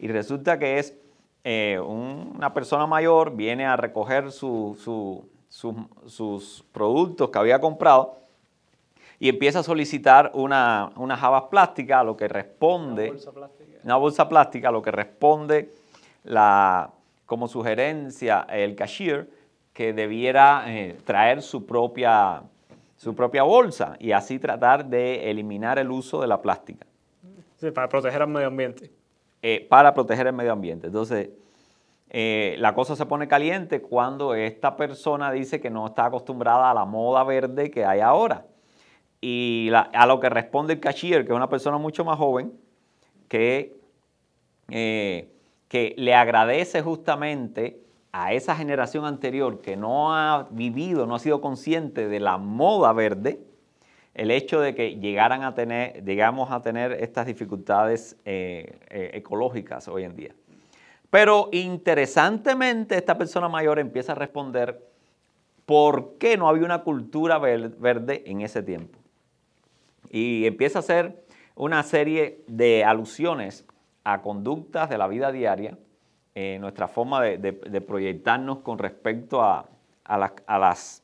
Y 0.00 0.08
resulta 0.08 0.58
que 0.58 0.78
es 0.78 0.96
eh, 1.44 1.78
una 1.80 2.52
persona 2.52 2.86
mayor, 2.86 3.36
viene 3.36 3.66
a 3.66 3.76
recoger 3.76 4.32
sus 4.32 4.76
productos 6.72 7.30
que 7.30 7.38
había 7.38 7.60
comprado 7.60 8.18
y 9.20 9.28
empieza 9.28 9.60
a 9.60 9.62
solicitar 9.62 10.32
una, 10.34 10.90
una 10.96 11.16
java 11.16 11.50
plástica, 11.50 12.00
a 12.00 12.04
lo 12.04 12.16
que 12.16 12.26
responde... 12.26 13.10
Una 13.10 13.12
bolsa 13.12 13.32
plástica. 13.32 13.78
Una 13.84 13.96
bolsa 13.96 14.28
plástica, 14.28 14.68
a 14.68 14.72
lo 14.72 14.82
que 14.82 14.90
responde 14.90 15.72
la, 16.24 16.90
como 17.26 17.46
sugerencia 17.46 18.46
el 18.50 18.74
cashier 18.74 19.28
que 19.72 19.92
debiera 19.92 20.64
eh, 20.66 20.98
traer 21.04 21.42
su 21.42 21.64
propia, 21.64 22.42
su 22.98 23.14
propia 23.14 23.44
bolsa 23.44 23.96
y 24.00 24.12
así 24.12 24.38
tratar 24.38 24.84
de 24.84 25.30
eliminar 25.30 25.78
el 25.78 25.90
uso 25.90 26.20
de 26.20 26.26
la 26.26 26.42
plástica. 26.42 26.84
Sí, 27.56 27.70
para 27.70 27.88
proteger 27.88 28.22
al 28.22 28.28
medio 28.28 28.48
ambiente. 28.48 28.90
Eh, 29.40 29.66
para 29.70 29.94
proteger 29.94 30.26
el 30.26 30.32
medio 30.32 30.52
ambiente. 30.52 30.88
Entonces, 30.88 31.30
eh, 32.10 32.56
la 32.58 32.74
cosa 32.74 32.96
se 32.96 33.06
pone 33.06 33.28
caliente 33.28 33.80
cuando 33.80 34.34
esta 34.34 34.76
persona 34.76 35.30
dice 35.30 35.60
que 35.60 35.70
no 35.70 35.86
está 35.86 36.06
acostumbrada 36.06 36.72
a 36.72 36.74
la 36.74 36.84
moda 36.84 37.22
verde 37.22 37.70
que 37.70 37.84
hay 37.84 38.00
ahora. 38.00 38.46
Y 39.20 39.70
a 39.72 40.06
lo 40.06 40.20
que 40.20 40.28
responde 40.28 40.74
el 40.74 40.80
cashier, 40.80 41.24
que 41.24 41.32
es 41.32 41.36
una 41.36 41.48
persona 41.48 41.78
mucho 41.78 42.04
más 42.04 42.18
joven, 42.18 42.52
que, 43.28 43.76
eh, 44.70 45.28
que 45.68 45.94
le 45.96 46.14
agradece 46.14 46.82
justamente 46.82 47.80
a 48.20 48.32
esa 48.32 48.56
generación 48.56 49.04
anterior 49.04 49.60
que 49.60 49.76
no 49.76 50.12
ha 50.12 50.48
vivido, 50.50 51.06
no 51.06 51.14
ha 51.14 51.20
sido 51.20 51.40
consciente 51.40 52.08
de 52.08 52.18
la 52.18 52.36
moda 52.36 52.92
verde, 52.92 53.38
el 54.12 54.32
hecho 54.32 54.60
de 54.60 54.74
que 54.74 54.96
llegaran 54.96 55.44
a 55.44 55.54
tener, 55.54 56.02
digamos, 56.02 56.50
a 56.50 56.60
tener 56.60 56.90
estas 56.94 57.26
dificultades 57.26 58.16
eh, 58.24 58.80
eh, 58.90 59.10
ecológicas 59.14 59.86
hoy 59.86 60.02
en 60.02 60.16
día. 60.16 60.34
Pero 61.10 61.48
interesantemente 61.52 62.96
esta 62.96 63.16
persona 63.16 63.48
mayor 63.48 63.78
empieza 63.78 64.12
a 64.12 64.16
responder 64.16 64.84
por 65.64 66.18
qué 66.18 66.36
no 66.36 66.48
había 66.48 66.64
una 66.64 66.82
cultura 66.82 67.38
verde 67.38 68.24
en 68.26 68.40
ese 68.40 68.64
tiempo. 68.64 68.98
Y 70.10 70.44
empieza 70.44 70.80
a 70.80 70.80
hacer 70.80 71.22
una 71.54 71.84
serie 71.84 72.42
de 72.48 72.84
alusiones 72.84 73.64
a 74.02 74.22
conductas 74.22 74.90
de 74.90 74.98
la 74.98 75.06
vida 75.06 75.30
diaria, 75.30 75.78
eh, 76.34 76.58
nuestra 76.60 76.86
forma 76.86 77.22
de, 77.22 77.52
proyectarnos 77.80 78.58
con 78.58 78.78
respecto 78.78 79.42
a, 79.42 79.68
las, 80.06 81.02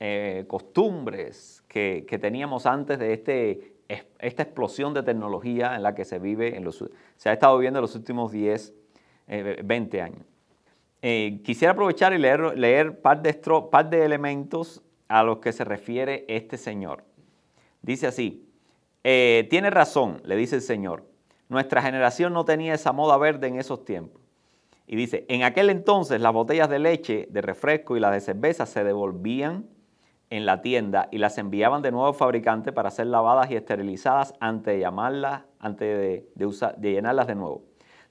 eh, 0.00 0.44
costumbres 0.46 1.64
que, 1.68 2.18
teníamos 2.20 2.66
antes 2.66 2.98
de 2.98 3.14
este, 3.14 3.72
esta 4.18 4.42
explosión 4.42 4.92
de 4.92 5.02
tecnología 5.02 5.74
en 5.74 5.82
la 5.82 5.94
que 5.94 6.04
se 6.04 6.18
vive, 6.18 6.60
se 7.16 7.28
ha 7.30 7.32
estado 7.32 7.56
viviendo 7.56 7.78
en 7.78 7.82
los 7.82 7.94
últimos 7.94 8.30
10, 8.32 8.74
20 9.26 9.96
eh, 9.96 10.02
años. 10.02 10.26
Quisiera 11.42 11.72
aprovechar 11.72 12.12
y 12.12 12.18
leer, 12.18 12.58
leer 12.58 13.00
par 13.00 13.22
de 13.22 14.04
elementos 14.04 14.82
a 15.08 15.22
los 15.22 15.38
que 15.38 15.52
se 15.52 15.64
refiere 15.64 16.24
este 16.28 16.58
señor. 16.58 17.04
Dice 17.80 18.06
así, 18.06 18.46
tiene 19.02 19.70
razón, 19.70 20.20
le 20.24 20.36
dice 20.36 20.56
el 20.56 20.62
Señor, 20.62 21.13
nuestra 21.48 21.82
generación 21.82 22.32
no 22.32 22.44
tenía 22.44 22.74
esa 22.74 22.92
moda 22.92 23.16
verde 23.16 23.46
en 23.46 23.58
esos 23.58 23.84
tiempos. 23.84 24.22
Y 24.86 24.96
dice, 24.96 25.24
en 25.28 25.42
aquel 25.42 25.70
entonces 25.70 26.20
las 26.20 26.32
botellas 26.32 26.68
de 26.68 26.78
leche, 26.78 27.26
de 27.30 27.40
refresco 27.40 27.96
y 27.96 28.00
las 28.00 28.12
de 28.12 28.20
cerveza 28.20 28.66
se 28.66 28.84
devolvían 28.84 29.66
en 30.30 30.46
la 30.46 30.62
tienda 30.62 31.08
y 31.10 31.18
las 31.18 31.38
enviaban 31.38 31.82
de 31.82 31.90
nuevo 31.90 32.08
al 32.08 32.14
fabricante 32.14 32.72
para 32.72 32.90
ser 32.90 33.06
lavadas 33.06 33.50
y 33.50 33.56
esterilizadas 33.56 34.34
antes 34.40 34.74
de 34.74 34.80
llamarlas, 34.80 35.42
antes 35.58 36.26
de, 36.36 36.72
llenarlas 36.80 37.26
de 37.26 37.34
nuevo. 37.34 37.62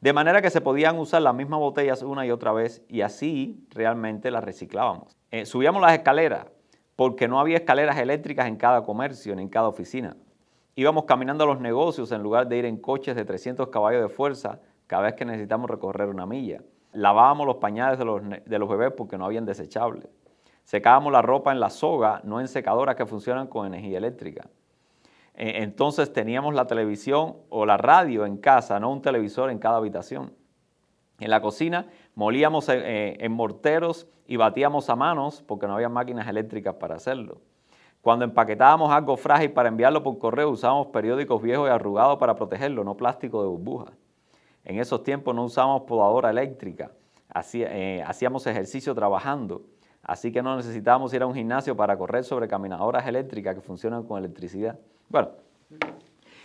De 0.01 0.13
manera 0.13 0.41
que 0.41 0.49
se 0.49 0.61
podían 0.61 0.97
usar 0.97 1.21
las 1.21 1.35
mismas 1.35 1.59
botellas 1.59 2.01
una 2.01 2.25
y 2.25 2.31
otra 2.31 2.51
vez 2.51 2.83
y 2.87 3.01
así 3.01 3.65
realmente 3.69 4.31
las 4.31 4.43
reciclábamos. 4.43 5.15
Eh, 5.31 5.45
subíamos 5.45 5.81
las 5.81 5.93
escaleras 5.93 6.47
porque 6.95 7.27
no 7.27 7.39
había 7.39 7.57
escaleras 7.57 7.97
eléctricas 7.97 8.47
en 8.47 8.57
cada 8.57 8.83
comercio 8.83 9.35
ni 9.35 9.43
en 9.43 9.49
cada 9.49 9.67
oficina. 9.67 10.15
Íbamos 10.75 11.05
caminando 11.05 11.43
a 11.43 11.47
los 11.47 11.59
negocios 11.59 12.11
en 12.11 12.23
lugar 12.23 12.47
de 12.47 12.57
ir 12.57 12.65
en 12.65 12.77
coches 12.77 13.15
de 13.15 13.25
300 13.25 13.67
caballos 13.69 14.01
de 14.01 14.09
fuerza 14.09 14.59
cada 14.87 15.03
vez 15.03 15.13
que 15.13 15.25
necesitamos 15.25 15.69
recorrer 15.69 16.09
una 16.09 16.25
milla. 16.25 16.61
Lavábamos 16.93 17.45
los 17.45 17.57
pañales 17.57 17.99
de 17.99 18.05
los, 18.05 18.21
de 18.45 18.59
los 18.59 18.69
bebés 18.69 18.91
porque 18.95 19.17
no 19.17 19.25
habían 19.25 19.45
desechables. 19.45 20.07
Secábamos 20.63 21.11
la 21.11 21.21
ropa 21.21 21.51
en 21.51 21.59
la 21.59 21.69
soga, 21.69 22.21
no 22.23 22.39
en 22.39 22.47
secadoras 22.47 22.95
que 22.95 23.05
funcionan 23.05 23.47
con 23.47 23.67
energía 23.67 23.97
eléctrica. 23.97 24.49
Eh, 25.35 25.63
entonces 25.63 26.13
teníamos 26.13 26.53
la 26.53 26.67
televisión 26.67 27.37
o 27.49 27.65
la 27.65 27.77
radio 27.77 28.25
en 28.25 28.37
casa, 28.37 28.79
no 28.79 28.91
un 28.91 29.01
televisor 29.01 29.49
en 29.49 29.59
cada 29.59 29.77
habitación. 29.77 30.33
En 31.19 31.29
la 31.29 31.41
cocina 31.41 31.87
molíamos 32.15 32.69
eh, 32.69 32.81
eh, 32.83 33.17
en 33.19 33.31
morteros 33.31 34.07
y 34.27 34.37
batíamos 34.37 34.89
a 34.89 34.95
manos 34.95 35.43
porque 35.45 35.67
no 35.67 35.75
había 35.75 35.89
máquinas 35.89 36.27
eléctricas 36.27 36.75
para 36.75 36.95
hacerlo. 36.95 37.41
Cuando 38.03 38.25
empaquetábamos 38.25 38.91
algo 38.91 39.17
frágil 39.17 39.51
para 39.51 39.69
enviarlo 39.69 40.03
por 40.03 40.19
correo, 40.19 40.51
usábamos 40.51 40.87
periódicos 40.87 41.41
viejos 41.41 41.67
y 41.67 41.71
arrugados 41.71 42.19
para 42.19 42.35
protegerlo, 42.35 42.83
no 42.83 42.95
plástico 42.95 43.41
de 43.41 43.47
burbujas. 43.47 43.95
En 44.63 44.79
esos 44.79 45.01
tiempos 45.01 45.33
no 45.33 45.43
usábamos 45.45 45.81
podadora 45.87 46.29
eléctrica, 46.29 46.91
hacíamos 47.33 48.45
ejercicio 48.45 48.93
trabajando 48.93 49.63
Así 50.03 50.33
que 50.33 50.43
no 50.43 50.57
necesitamos 50.57 51.13
ir 51.13 51.21
a 51.21 51.27
un 51.27 51.33
gimnasio 51.33 51.77
para 51.77 51.97
correr 51.97 52.25
sobre 52.25 52.47
caminadoras 52.47 53.07
eléctricas 53.07 53.55
que 53.55 53.61
funcionan 53.61 54.03
con 54.03 54.19
electricidad. 54.19 54.77
Bueno, 55.07 55.29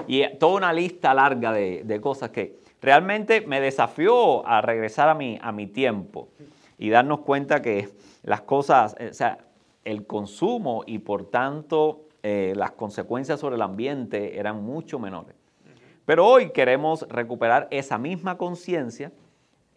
y 0.06 0.24
toda 0.36 0.56
una 0.56 0.72
lista 0.72 1.12
larga 1.12 1.52
de, 1.52 2.00
cosas 2.00 2.30
que 2.30 2.60
realmente 2.80 3.40
me 3.40 3.60
desafió 3.60 4.46
a 4.46 4.60
regresar 4.60 5.08
a 5.08 5.14
mi, 5.14 5.38
a 5.42 5.50
mi 5.50 5.66
tiempo 5.66 6.28
y 6.78 6.88
darnos 6.90 7.20
cuenta 7.20 7.60
que 7.60 7.88
las 8.22 8.42
cosas, 8.42 8.94
o 9.10 9.12
sea, 9.12 9.38
el 9.84 10.06
consumo 10.06 10.84
y 10.86 10.98
por 10.98 11.30
tanto 11.30 12.02
eh, 12.22 12.52
las 12.56 12.72
consecuencias 12.72 13.40
sobre 13.40 13.56
el 13.56 13.62
ambiente 13.62 14.38
eran 14.38 14.62
mucho 14.62 14.98
menores. 14.98 15.34
Pero 16.04 16.26
hoy 16.26 16.50
queremos 16.50 17.06
recuperar 17.08 17.68
esa 17.70 17.98
misma 17.98 18.38
conciencia 18.38 19.12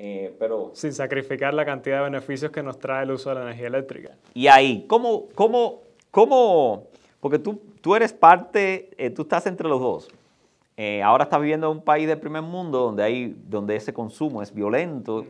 eh, 0.04 0.36
pero, 0.40 0.72
Sin 0.74 0.94
sacrificar 0.94 1.54
la 1.54 1.64
cantidad 1.64 1.98
de 1.98 2.04
beneficios 2.06 2.52
que 2.52 2.64
nos 2.64 2.80
trae 2.80 3.04
el 3.04 3.12
uso 3.12 3.30
de 3.30 3.36
la 3.36 3.42
energía 3.44 3.68
eléctrica. 3.68 4.16
Y 4.34 4.48
ahí, 4.48 4.84
¿cómo, 4.88 5.28
cómo, 5.36 5.82
cómo 6.10 6.88
porque 7.20 7.38
tú, 7.38 7.62
tú 7.82 7.96
eres 7.96 8.12
parte, 8.12 8.90
eh, 8.98 9.12
tú 9.12 9.22
estás 9.22 9.46
entre 9.46 9.70
los 9.70 9.80
dos. 9.80 10.10
Eh, 10.76 11.04
ahora 11.04 11.26
estás 11.26 11.40
viviendo 11.40 11.70
en 11.70 11.78
un 11.78 11.84
país 11.84 12.08
del 12.08 12.18
primer 12.18 12.42
mundo 12.42 12.80
donde, 12.80 13.04
hay, 13.04 13.36
donde 13.48 13.76
ese 13.76 13.94
consumo 13.94 14.42
es 14.42 14.52
violento, 14.52 15.24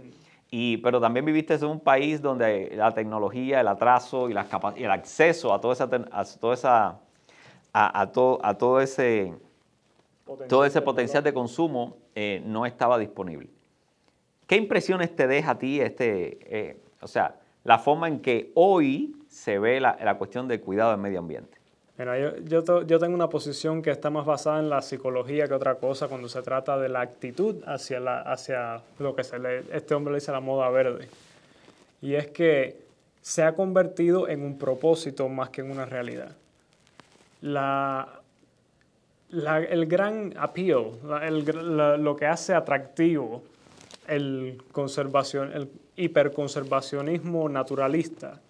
y, 0.52 0.78
pero 0.78 1.02
también 1.02 1.26
viviste 1.26 1.56
en 1.56 1.66
un 1.66 1.80
país 1.80 2.22
donde 2.22 2.74
la 2.76 2.94
tecnología, 2.94 3.62
el 3.62 3.68
atraso 3.68 4.30
y, 4.30 4.34
las 4.34 4.48
y 4.76 4.84
el 4.84 4.92
acceso 4.92 5.54
a 5.54 5.60
toda 5.60 5.74
esa, 5.74 5.90
a 6.12 6.26
toda 6.26 6.54
esa 6.54 7.00
a, 7.74 8.12
todo, 8.12 8.40
a 8.44 8.58
todo 8.58 8.82
ese, 8.82 9.34
todo 10.48 10.66
ese 10.66 10.82
potencial 10.82 11.24
de 11.24 11.34
consumo 11.34 11.98
no 12.44 12.66
estaba 12.66 12.98
disponible. 12.98 13.50
¿Qué 14.52 14.58
impresiones 14.58 15.16
te 15.16 15.28
deja 15.28 15.52
a 15.52 15.58
ti 15.58 15.80
este, 15.80 16.40
eh, 16.42 16.78
o 17.00 17.08
sea, 17.08 17.40
la 17.64 17.80
forma 17.80 18.10
en 18.10 18.20
que 18.20 18.52
hoy 18.56 19.16
se 19.30 19.60
ve 19.60 19.80
la, 19.80 20.18
cuestión 20.18 20.50
del 20.50 20.60
cuidado 20.60 20.92
del 20.92 21.00
medio 21.00 21.20
ambiente? 21.20 21.58
Mira, 21.98 22.18
yo, 22.18 22.84
yo, 22.84 23.00
tengo 23.00 23.14
una 23.14 23.30
posición 23.30 23.82
que 23.82 23.92
está 23.92 24.10
más 24.10 24.26
basada 24.26 24.60
en 24.60 24.70
la 24.70 24.82
psicología 24.82 25.48
que 25.48 25.54
otra 25.54 25.76
cosa 25.76 26.08
cuando 26.08 26.30
se 26.30 26.42
trata 26.42 26.78
de 26.78 26.90
la 26.90 27.02
actitud 27.02 27.58
hacia, 27.66 28.00
la, 28.00 28.22
hacia 28.22 28.82
lo 28.98 29.16
que 29.16 29.24
se 29.24 29.38
le, 29.38 29.64
este 29.72 29.94
hombre 29.94 30.14
le 30.14 30.20
dice 30.20 30.32
la 30.32 30.40
moda 30.40 30.70
verde. 30.70 31.10
Y 32.02 32.16
es 32.16 32.28
que 32.28 32.82
se 33.22 33.44
ha 33.44 33.54
convertido 33.54 34.28
en 34.28 34.42
un 34.42 34.58
propósito 34.58 35.30
más 35.30 35.50
que 35.50 35.62
en 35.62 35.70
una 35.70 35.86
realidad. 35.86 36.36
La, 37.42 38.22
el 39.30 39.86
gran 39.86 40.34
appeal, 40.38 40.92
lo 42.04 42.16
que 42.16 42.26
hace 42.26 42.54
atractivo 42.54 43.44
el, 44.08 44.62
conservación, 44.72 45.54
el 45.54 45.70
hiperconservacionismo 45.96 47.48
naturalista 47.50 48.42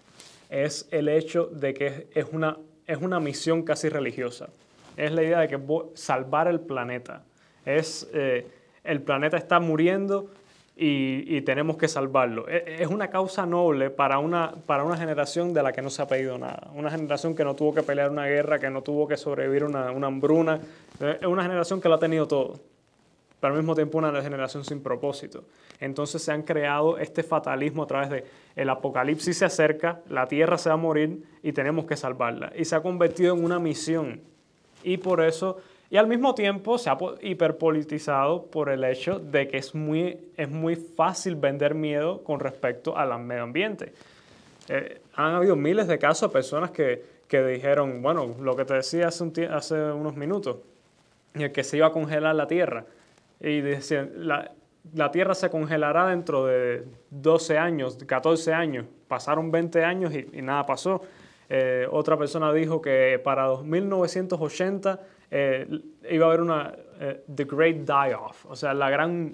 es 0.50 0.88
el 0.92 1.08
hecho 1.10 1.46
de 1.46 1.74
que 1.74 2.08
es 2.14 2.26
una, 2.32 2.58
es 2.92 3.02
una 3.02 3.20
misión 3.20 3.64
casi 3.64 3.90
religiosa. 3.90 4.50
Es 4.98 5.12
la 5.12 5.24
idea 5.24 5.40
de 5.40 5.48
que 5.48 5.60
salvar 5.96 6.48
el 6.48 6.60
planeta 6.60 7.24
es 7.66 8.10
eh, 8.14 8.48
el 8.84 9.02
planeta 9.02 9.38
está 9.38 9.60
muriendo 9.60 10.30
y, 10.76 11.42
tenemos 11.42 11.78
que 11.78 11.88
salvarlo. 11.88 12.48
E, 12.50 12.78
es 12.80 12.88
una 12.88 13.10
causa 13.10 13.46
noble 13.46 13.92
para 13.92 14.18
una, 14.18 14.56
para 14.66 14.84
una 14.84 14.98
generación 14.98 15.54
de 15.54 15.62
la 15.62 15.72
que 15.74 15.82
no 15.84 15.92
se 15.92 16.02
ha 16.02 16.08
pedido 16.08 16.40
nada. 16.40 16.72
Una 16.74 16.90
generación 16.90 17.36
que 17.36 17.44
no 17.44 17.56
tuvo 17.56 17.76
que 17.76 17.84
pelear 17.84 18.10
una 18.10 18.26
guerra, 18.26 18.58
que 18.58 18.70
no 18.72 18.82
tuvo 18.82 19.08
que 19.08 19.16
sobrevivir 19.16 19.64
una, 19.64 19.92
una 19.92 20.08
hambruna. 20.08 20.60
Es 21.00 21.28
una 21.28 21.44
generación 21.44 21.82
que 21.82 21.90
lo 21.90 21.96
ha 21.96 22.00
tenido 22.00 22.28
todo, 22.28 22.60
pero 23.42 23.54
al 23.54 23.60
mismo 23.60 23.76
tiempo 23.76 23.98
una 23.98 24.22
generación 24.22 24.64
sin 24.64 24.82
propósito. 24.82 25.44
Entonces 25.82 26.22
se 26.22 26.32
han 26.32 26.44
creado 26.44 26.98
este 26.98 27.24
fatalismo 27.24 27.84
a 27.84 27.88
través 27.88 28.10
de 28.10 28.24
el 28.56 28.70
apocalipsis 28.70 29.40
se 29.40 29.46
acerca, 29.46 30.02
la 30.08 30.28
tierra 30.28 30.58
se 30.58 30.70
va 30.70 30.76
a 30.76 30.78
morir 30.78 31.24
y 31.44 31.52
tenemos 31.52 31.86
que 31.86 31.98
salvarla. 31.98 32.54
Y 32.56 32.64
se 32.64 32.76
ha 32.76 32.82
convertido 32.82 33.36
en 33.36 33.44
una 33.44 33.60
misión. 33.60 34.22
Y 34.84 34.98
por 34.98 35.22
eso 35.22 35.58
y 35.92 35.98
al 35.98 36.08
mismo 36.08 36.34
tiempo 36.34 36.78
se 36.78 36.90
ha 36.90 36.98
hiperpolitizado 37.22 38.46
por 38.46 38.70
el 38.70 38.82
hecho 38.86 39.20
de 39.20 39.50
que 39.50 39.58
es 39.58 39.76
muy, 39.76 40.32
es 40.38 40.50
muy 40.50 40.78
fácil 40.78 41.36
vender 41.36 41.76
miedo 41.76 42.24
con 42.24 42.40
respecto 42.40 42.98
al 42.98 43.20
medio 43.20 43.44
ambiente. 43.44 43.92
Eh, 44.70 45.02
han 45.16 45.36
habido 45.36 45.58
miles 45.58 45.90
de 45.90 46.00
casos 46.00 46.30
de 46.30 46.34
personas 46.34 46.72
que, 46.72 47.04
que 47.28 47.44
dijeron, 47.44 48.02
bueno, 48.02 48.36
lo 48.40 48.56
que 48.56 48.64
te 48.64 48.76
decía 48.76 49.10
hace, 49.10 49.48
hace 49.48 49.76
unos 49.76 50.16
minutos, 50.16 50.60
que 51.34 51.64
se 51.64 51.76
iba 51.76 51.88
a 51.88 51.92
congelar 51.92 52.36
la 52.36 52.48
Tierra. 52.48 52.86
Y 53.42 53.62
decían, 53.62 54.12
la, 54.16 54.52
la 54.94 55.12
Tierra 55.12 55.34
se 55.34 55.50
congelará 55.50 56.08
dentro 56.08 56.46
de 56.46 56.86
12 57.10 57.58
años, 57.58 57.98
14 58.06 58.54
años. 58.54 58.86
Pasaron 59.08 59.52
20 59.52 59.84
años 59.84 60.14
y, 60.14 60.42
nada 60.42 60.66
pasó. 60.66 61.02
Eh, 61.50 61.86
otra 61.92 62.18
persona 62.18 62.54
dijo 62.54 62.82
que 62.82 63.20
para 63.24 63.58
1980 63.58 65.00
eh, 65.30 65.68
iba 66.10 66.26
a 66.26 66.30
haber 66.30 66.42
una 66.42 66.74
eh, 67.00 67.24
The 67.34 67.46
Great 67.46 67.78
Die-Off, 67.78 68.46
o 68.46 68.56
sea, 68.56 68.74
la 68.74 68.90
gran, 68.90 69.34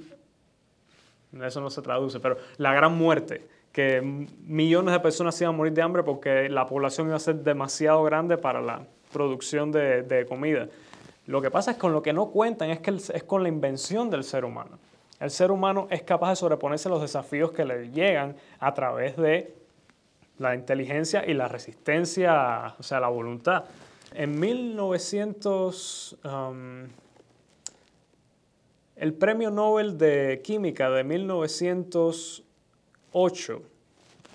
eso 1.43 1.61
no 1.61 1.69
se 1.69 1.81
traduce, 1.81 2.19
pero 2.19 2.37
la 2.57 2.73
gran 2.73 2.97
muerte, 2.97 3.45
que 3.71 4.01
millones 4.01 4.93
de 4.93 4.99
personas 4.99 5.39
iban 5.41 5.53
a 5.53 5.57
morir 5.57 5.73
de 5.73 5.81
hambre 5.83 6.01
porque 6.01 6.49
la 6.49 6.65
población 6.65 7.07
iba 7.07 7.17
a 7.17 7.19
ser 7.19 7.35
demasiado 7.35 8.03
grande 8.03 8.37
para 8.37 8.61
la 8.61 8.81
producción 9.13 9.71
de, 9.71 10.25
comida. 10.27 10.67
Lo 11.27 11.41
que 11.41 11.51
pasa 11.51 11.71
es 11.71 11.77
con 11.77 11.93
lo 11.93 12.01
que 12.01 12.13
no 12.13 12.27
cuentan 12.27 12.69
es 12.69 12.79
que 12.79 12.91
es 12.91 13.23
con 13.23 13.43
la 13.43 13.49
invención 13.49 14.09
del 14.09 14.23
ser 14.23 14.45
humano. 14.45 14.79
El 15.19 15.29
ser 15.29 15.51
humano 15.51 15.87
es 15.89 16.03
capaz 16.03 16.29
de 16.29 16.37
sobreponerse 16.37 16.87
a 16.87 16.91
los 16.91 17.01
desafíos 17.01 17.51
que 17.51 17.65
le 17.65 17.91
llegan 17.91 18.37
a 18.59 18.73
través 18.73 19.17
de 19.17 19.53
la 20.37 20.55
inteligencia 20.55 21.25
y 21.25 21.33
la 21.33 21.49
resistencia, 21.49 22.75
o 22.79 22.83
sea, 22.83 22.99
la 22.99 23.07
voluntad. 23.09 23.63
En 24.13 24.39
1900, 24.39 26.17
um, 26.23 26.83
el 28.95 29.13
premio 29.13 29.51
Nobel 29.51 29.97
de 29.97 30.41
Química 30.43 30.89
de 30.89 31.03
1908, 31.03 33.61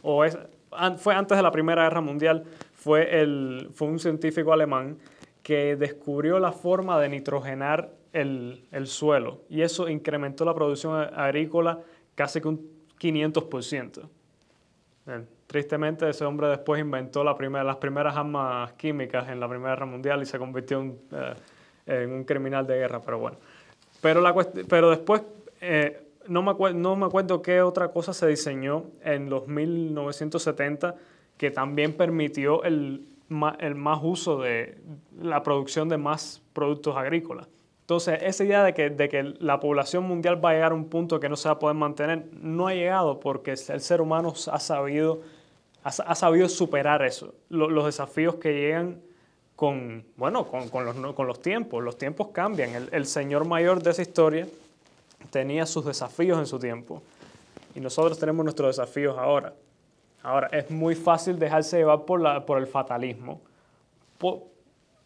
o 0.02 0.24
fue 0.98 1.14
antes 1.14 1.38
de 1.38 1.42
la 1.42 1.52
Primera 1.52 1.84
Guerra 1.84 2.02
Mundial, 2.02 2.44
fue, 2.74 3.22
el, 3.22 3.70
fue 3.72 3.88
un 3.88 3.98
científico 3.98 4.52
alemán 4.52 4.98
que 5.42 5.76
descubrió 5.76 6.38
la 6.38 6.52
forma 6.52 7.00
de 7.00 7.08
nitrogenar 7.08 7.90
el, 8.12 8.66
el 8.70 8.86
suelo 8.86 9.40
y 9.48 9.62
eso 9.62 9.88
incrementó 9.88 10.44
la 10.44 10.54
producción 10.54 11.08
agrícola 11.14 11.80
casi 12.14 12.40
que 12.40 12.48
un 12.48 12.72
500%. 13.00 14.08
Tristemente, 15.46 16.08
ese 16.08 16.24
hombre 16.24 16.46
después 16.48 16.80
inventó 16.80 17.24
la 17.24 17.36
primera, 17.36 17.64
las 17.64 17.76
primeras 17.76 18.16
armas 18.16 18.72
químicas 18.74 19.28
en 19.28 19.40
la 19.40 19.48
Primera 19.48 19.70
Guerra 19.70 19.86
Mundial 19.86 20.22
y 20.22 20.26
se 20.26 20.38
convirtió 20.38 20.80
en, 20.80 20.98
eh, 21.86 22.06
un 22.06 22.24
criminal 22.24 22.66
de 22.66 22.76
guerra, 22.76 23.00
pero 23.04 23.18
bueno. 23.18 23.38
Pero, 24.00 24.20
la 24.20 24.34
pero 24.68 24.90
después, 24.90 25.22
eh, 25.60 26.06
no, 26.28 26.42
me 26.42 26.72
no 26.72 26.96
me 26.96 27.06
acuerdo 27.06 27.42
qué 27.42 27.60
otra 27.60 27.88
cosa 27.88 28.14
se 28.14 28.26
diseñó 28.28 28.84
en 29.02 29.28
los 29.28 29.48
1970 29.48 30.94
que 31.36 31.50
también 31.50 31.94
permitió 31.94 32.62
el, 32.62 33.11
el 33.58 33.74
más 33.74 34.00
uso 34.02 34.40
de 34.40 34.78
la 35.20 35.42
producción 35.42 35.88
de 35.88 35.98
más 35.98 36.42
productos 36.52 36.96
agrícolas. 36.96 37.48
Entonces, 37.80 38.20
esa 38.22 38.44
idea 38.44 38.64
de 38.64 38.74
que, 38.74 38.90
de 38.90 39.08
que 39.08 39.22
la 39.22 39.60
población 39.60 40.04
mundial 40.04 40.42
va 40.42 40.50
a 40.50 40.52
llegar 40.54 40.72
a 40.72 40.74
un 40.74 40.86
punto 40.86 41.20
que 41.20 41.28
no 41.28 41.36
se 41.36 41.48
va 41.48 41.54
a 41.54 41.58
poder 41.58 41.76
mantener, 41.76 42.26
no 42.32 42.68
ha 42.68 42.74
llegado 42.74 43.20
porque 43.20 43.50
el 43.50 43.80
ser 43.80 44.00
humano 44.00 44.32
ha 44.50 44.60
sabido 44.60 45.20
ha, 45.84 46.14
sabido 46.14 46.48
superar 46.48 47.02
eso, 47.02 47.34
los 47.48 47.84
desafíos 47.84 48.36
que 48.36 48.52
llegan 48.52 49.00
con, 49.56 50.04
bueno, 50.16 50.46
con, 50.46 50.84
los, 50.84 51.14
con, 51.14 51.26
los, 51.26 51.40
tiempos. 51.40 51.82
Los 51.82 51.98
tiempos 51.98 52.28
cambian. 52.28 52.88
El, 52.90 53.06
señor 53.06 53.44
mayor 53.46 53.82
de 53.82 53.90
esa 53.90 54.02
historia 54.02 54.46
tenía 55.30 55.66
sus 55.66 55.84
desafíos 55.84 56.38
en 56.38 56.46
su 56.46 56.58
tiempo 56.58 57.02
y 57.74 57.80
nosotros 57.80 58.18
tenemos 58.18 58.44
nuestros 58.44 58.76
desafíos 58.76 59.18
ahora. 59.18 59.54
Ahora, 60.22 60.48
es 60.52 60.70
muy 60.70 60.94
fácil 60.94 61.38
dejarse 61.38 61.78
llevar 61.78 62.04
por, 62.04 62.20
la, 62.20 62.46
por 62.46 62.58
el 62.58 62.66
fatalismo. 62.66 63.40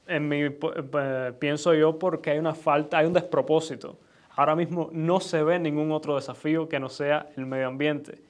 en 0.07 0.29
mi, 0.29 0.43
eh, 0.43 1.33
pienso 1.39 1.75
yo 1.75 1.99
porque 1.99 2.31
hay 2.31 2.39
una 2.39 2.55
falta, 2.55 2.99
hay 2.99 3.07
un 3.07 3.13
despropósito. 3.13 3.99
Ahora 4.37 4.55
mismo 4.55 4.91
no 4.93 5.21
se 5.21 5.43
ve 5.43 5.59
ningún 5.59 5.91
otro 5.93 6.17
desafío 6.17 6.69
que 6.69 6.79
no 6.79 6.91
sea 6.91 7.27
el 7.37 7.47
medio 7.47 7.69
ambiente 7.69 8.21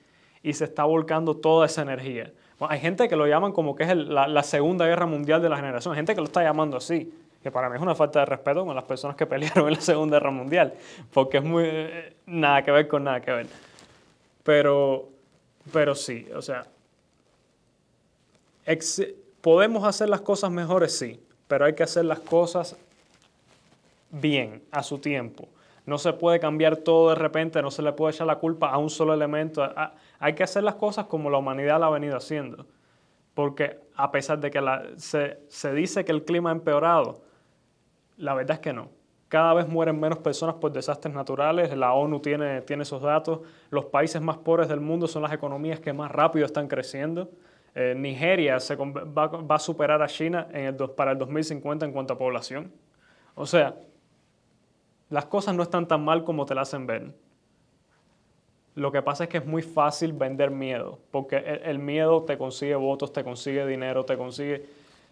y 0.46 0.52
se 0.52 0.64
está 0.64 0.84
volcando 0.84 1.36
toda 1.36 1.66
esa 1.66 1.82
energía. 1.82 2.32
hay 2.60 2.78
gente 2.78 3.08
que 3.08 3.16
lo 3.16 3.26
llaman 3.26 3.50
como 3.50 3.74
que 3.74 3.82
es 3.82 3.96
la, 3.96 4.42
Segunda 4.44 4.86
Guerra 4.86 5.06
Mundial 5.06 5.42
de 5.42 5.48
la 5.48 5.56
generación, 5.56 5.92
hay 5.92 5.98
gente 5.98 6.14
que 6.14 6.20
lo 6.20 6.28
está 6.28 6.44
llamando 6.44 6.76
así, 6.76 7.12
que 7.42 7.50
para 7.50 7.68
mí 7.68 7.74
es 7.74 7.82
una 7.82 7.96
falta 7.96 8.20
de 8.20 8.26
respeto 8.26 8.64
con 8.64 8.76
las 8.76 8.84
personas 8.84 9.16
que 9.16 9.26
pelearon 9.26 9.66
en 9.66 9.74
la 9.74 9.80
Segunda 9.80 10.18
Guerra 10.18 10.30
Mundial, 10.30 10.74
porque 11.12 11.38
es 11.38 11.42
muy... 11.42 11.64
Eh, 11.66 12.16
nada 12.26 12.62
que 12.62 12.70
ver 12.70 12.86
con 12.86 13.02
nada 13.02 13.20
que 13.20 13.32
ver. 13.32 13.46
Pero, 14.44 15.08
pero 15.72 15.96
sí, 15.96 16.28
o 16.32 16.40
sea, 16.40 16.64
podemos 19.40 19.84
hacer 19.84 20.08
las 20.08 20.20
cosas 20.20 20.50
mejores, 20.50 20.96
sí, 20.96 21.20
pero 21.46 21.64
hay 21.64 21.74
que 21.74 21.82
hacer 21.82 22.04
las 22.04 22.20
cosas 22.20 22.76
bien, 24.10 24.62
a 24.70 24.82
su 24.82 24.98
tiempo. 24.98 25.48
No 25.84 25.98
se 25.98 26.12
puede 26.12 26.40
cambiar 26.40 26.78
todo 26.78 27.10
de 27.10 27.14
repente, 27.14 27.62
no 27.62 27.70
se 27.70 27.80
le 27.80 27.92
puede 27.92 28.12
echar 28.12 28.26
la 28.26 28.40
culpa 28.40 28.70
a 28.70 28.78
un 28.78 28.90
solo 28.90 29.14
elemento. 29.14 29.66
Hay 30.18 30.34
que 30.34 30.42
hacer 30.42 30.64
las 30.64 30.74
cosas 30.74 31.06
como 31.06 31.30
la 31.30 31.38
humanidad 31.38 31.78
la 31.78 31.86
ha 31.86 31.90
venido 31.90 32.16
haciendo. 32.16 32.66
Porque 33.34 33.78
a 33.94 34.10
pesar 34.10 34.40
de 34.40 34.50
que 34.50 34.60
se, 34.96 35.74
dice 35.74 36.04
que 36.04 36.10
el 36.10 36.24
clima 36.24 36.50
ha 36.50 36.52
empeorado, 36.52 37.22
la 38.16 38.34
verdad 38.34 38.54
es 38.54 38.60
que 38.60 38.72
no. 38.72 38.90
Cada 39.28 39.54
vez 39.54 39.68
mueren 39.68 40.00
menos 40.00 40.18
personas 40.18 40.56
por 40.56 40.72
desastres 40.72 41.14
naturales, 41.14 41.76
la 41.76 41.92
ONU 41.92 42.20
tiene, 42.20 42.62
tiene 42.62 42.82
esos 42.82 43.02
datos, 43.02 43.40
los 43.70 43.86
países 43.86 44.22
más 44.22 44.38
pobres 44.38 44.68
del 44.68 44.80
mundo 44.80 45.06
son 45.06 45.22
las 45.22 45.32
economías 45.32 45.80
que 45.80 45.92
más 45.92 46.10
rápido 46.10 46.46
están 46.46 46.66
creciendo. 46.66 47.28
Eh, 47.78 47.94
Nigeria 47.94 48.58
se 48.58 48.74
va, 48.74 49.54
a 49.54 49.58
superar 49.58 50.00
a 50.00 50.06
China 50.06 50.48
para 50.96 51.12
el 51.12 51.18
2050 51.18 51.84
en 51.84 51.92
cuanto 51.92 52.14
a 52.14 52.18
población. 52.18 52.72
O 53.34 53.44
sea, 53.44 53.76
las 55.10 55.26
cosas 55.26 55.54
no 55.54 55.62
están 55.62 55.86
tan 55.86 56.02
mal 56.02 56.24
como 56.24 56.46
te 56.46 56.54
las 56.54 56.68
hacen 56.68 56.86
ver. 56.86 57.12
Lo 58.76 58.90
que 58.90 59.02
pasa 59.02 59.24
es 59.24 59.30
que 59.30 59.36
es 59.36 59.44
muy 59.44 59.60
fácil 59.60 60.14
vender 60.14 60.50
miedo, 60.50 61.00
porque 61.10 61.36
el, 61.36 61.78
miedo 61.78 62.22
te 62.22 62.38
consigue 62.38 62.76
votos, 62.76 63.12
te 63.12 63.22
consigue 63.22 63.66
dinero, 63.66 64.06
te 64.06 64.16
consigue... 64.16 64.64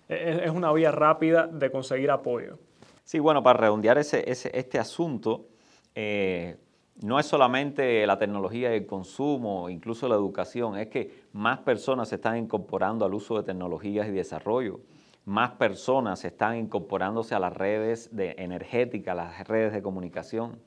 E, 0.08 0.14
e, 0.14 0.44
es, 0.46 0.50
una 0.50 0.72
vía 0.72 0.90
rápida 0.90 1.46
de 1.46 1.70
conseguir 1.70 2.10
apoyo. 2.10 2.58
Sí, 3.04 3.18
bueno, 3.18 3.42
para 3.42 3.58
redondear 3.58 3.98
ese, 3.98 4.24
este 4.26 4.78
asunto, 4.78 5.48
eh, 5.94 6.56
no 7.02 7.18
es 7.18 7.26
solamente 7.26 8.06
la 8.06 8.18
tecnología 8.18 8.72
y 8.72 8.78
el 8.78 8.86
consumo, 8.86 9.68
incluso 9.68 10.08
la 10.08 10.14
educación, 10.14 10.78
es 10.78 10.88
que 10.88 11.24
más 11.32 11.58
personas 11.60 12.08
se 12.08 12.16
están 12.16 12.36
incorporando 12.36 13.04
al 13.04 13.14
uso 13.14 13.36
de 13.36 13.42
tecnologías 13.42 14.08
y 14.08 14.12
desarrollo 14.12 14.80
más 15.24 15.52
personas 15.52 16.24
están 16.24 16.56
incorporándose 16.56 17.34
a 17.34 17.38
las 17.38 17.52
redes 17.54 18.14
de 18.14 18.34
energética, 18.38 19.12
a 19.12 19.14
las 19.14 19.48
redes 19.48 19.72
de 19.72 19.82
comunicación. 19.82 20.60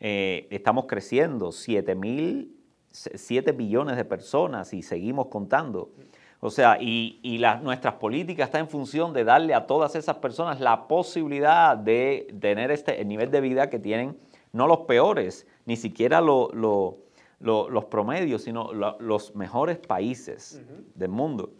Eh, 0.00 0.48
estamos 0.50 0.86
creciendo 0.86 1.52
7, 1.52 1.94
mil, 1.94 2.56
7 2.90 3.52
billones 3.52 3.96
de 3.96 4.04
personas 4.04 4.74
y 4.74 4.82
seguimos 4.82 5.28
contando. 5.28 5.92
O 6.40 6.50
sea, 6.50 6.76
y, 6.80 7.40
nuestras 7.62 7.94
políticas 7.94 8.48
están 8.48 8.62
en 8.62 8.68
función 8.68 9.12
de 9.12 9.24
darle 9.24 9.54
a 9.54 9.66
todas 9.66 9.94
esas 9.94 10.16
personas 10.16 10.60
la 10.60 10.88
posibilidad 10.88 11.76
de 11.76 12.34
tener 12.40 12.70
este, 12.70 13.00
el 13.00 13.08
nivel 13.08 13.30
de 13.30 13.40
vida 13.40 13.70
que 13.70 13.78
tienen, 13.78 14.18
no 14.54 14.68
los 14.68 14.80
peores, 14.82 15.46
ni 15.66 15.76
siquiera 15.76 16.20
los 16.20 17.84
promedios, 17.90 18.42
sino 18.42 18.72
los 18.72 19.34
mejores 19.34 19.78
países 19.78 20.62
del 20.94 21.10
mundo. 21.10 21.50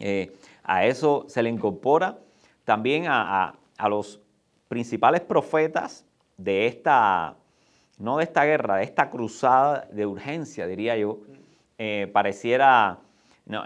Eh, 0.00 0.36
a 0.64 0.84
eso 0.84 1.24
se 1.28 1.42
le 1.42 1.48
incorpora 1.48 2.18
también 2.64 3.04
a, 3.08 3.54
los 3.88 4.20
principales 4.66 5.20
profetas 5.20 6.04
de 6.36 6.66
esta, 6.66 7.36
no 7.98 8.18
de 8.18 8.24
esta 8.24 8.44
guerra, 8.44 8.76
de 8.76 8.84
esta 8.84 9.08
cruzada 9.08 9.88
de 9.92 10.04
urgencia, 10.04 10.66
diría 10.66 10.96
yo, 10.96 11.20
eh, 11.78 12.10
pareciera 12.12 12.98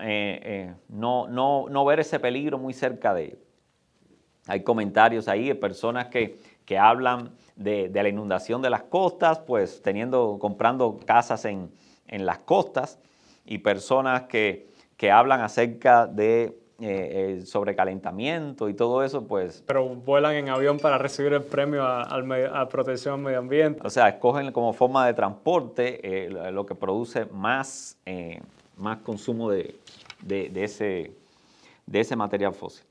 eh, 0.02 0.74
no, 0.90 1.26
no, 1.26 1.66
no, 1.70 1.84
ver 1.86 2.00
ese 2.00 2.20
peligro 2.20 2.58
muy 2.58 2.74
cerca 2.74 3.14
de 3.14 3.24
ellos. 3.24 3.38
Hay 4.46 4.62
comentarios 4.62 5.26
ahí 5.26 5.48
de 5.48 5.54
personas 5.54 6.08
que, 6.08 6.38
que 6.66 6.76
hablan 6.76 7.30
de, 7.56 7.90
la 7.92 8.08
inundación 8.08 8.62
de 8.62 8.70
las 8.70 8.82
costas, 8.82 9.38
pues 9.40 9.82
teniendo, 9.82 10.38
comprando 10.40 10.98
casas 11.04 11.44
en, 11.44 11.70
las 12.08 12.38
costas 12.38 12.98
y 13.46 13.58
personas 13.58 14.24
que, 14.24 14.70
hablan 15.10 15.40
acerca 15.40 16.06
de 16.06 16.56
eh, 16.80 17.34
el 17.34 17.46
sobrecalentamiento 17.48 18.68
y 18.68 18.74
todo 18.74 19.02
eso, 19.02 19.26
pues... 19.26 19.64
Pero 19.66 19.88
vuelan 19.88 20.36
en 20.36 20.48
avión 20.48 20.78
para 20.78 20.96
recibir 20.96 21.32
el 21.32 21.42
premio 21.42 21.84
a, 21.84 22.68
protección 22.68 23.14
al 23.14 23.20
medio 23.20 23.38
ambiente. 23.40 23.80
O 23.84 23.90
sea, 23.90 24.08
escogen 24.08 24.52
como 24.52 24.72
forma 24.72 25.04
de 25.04 25.14
transporte 25.14 26.26
eh, 26.26 26.30
lo 26.52 26.64
que 26.66 26.76
produce 26.76 27.24
más, 27.26 27.98
eh, 28.06 28.40
más 28.76 28.98
consumo 28.98 29.50
de, 29.50 29.74
ese, 30.28 31.12
de 31.86 32.00
ese 32.00 32.14
material 32.14 32.54
fósil. 32.54 32.84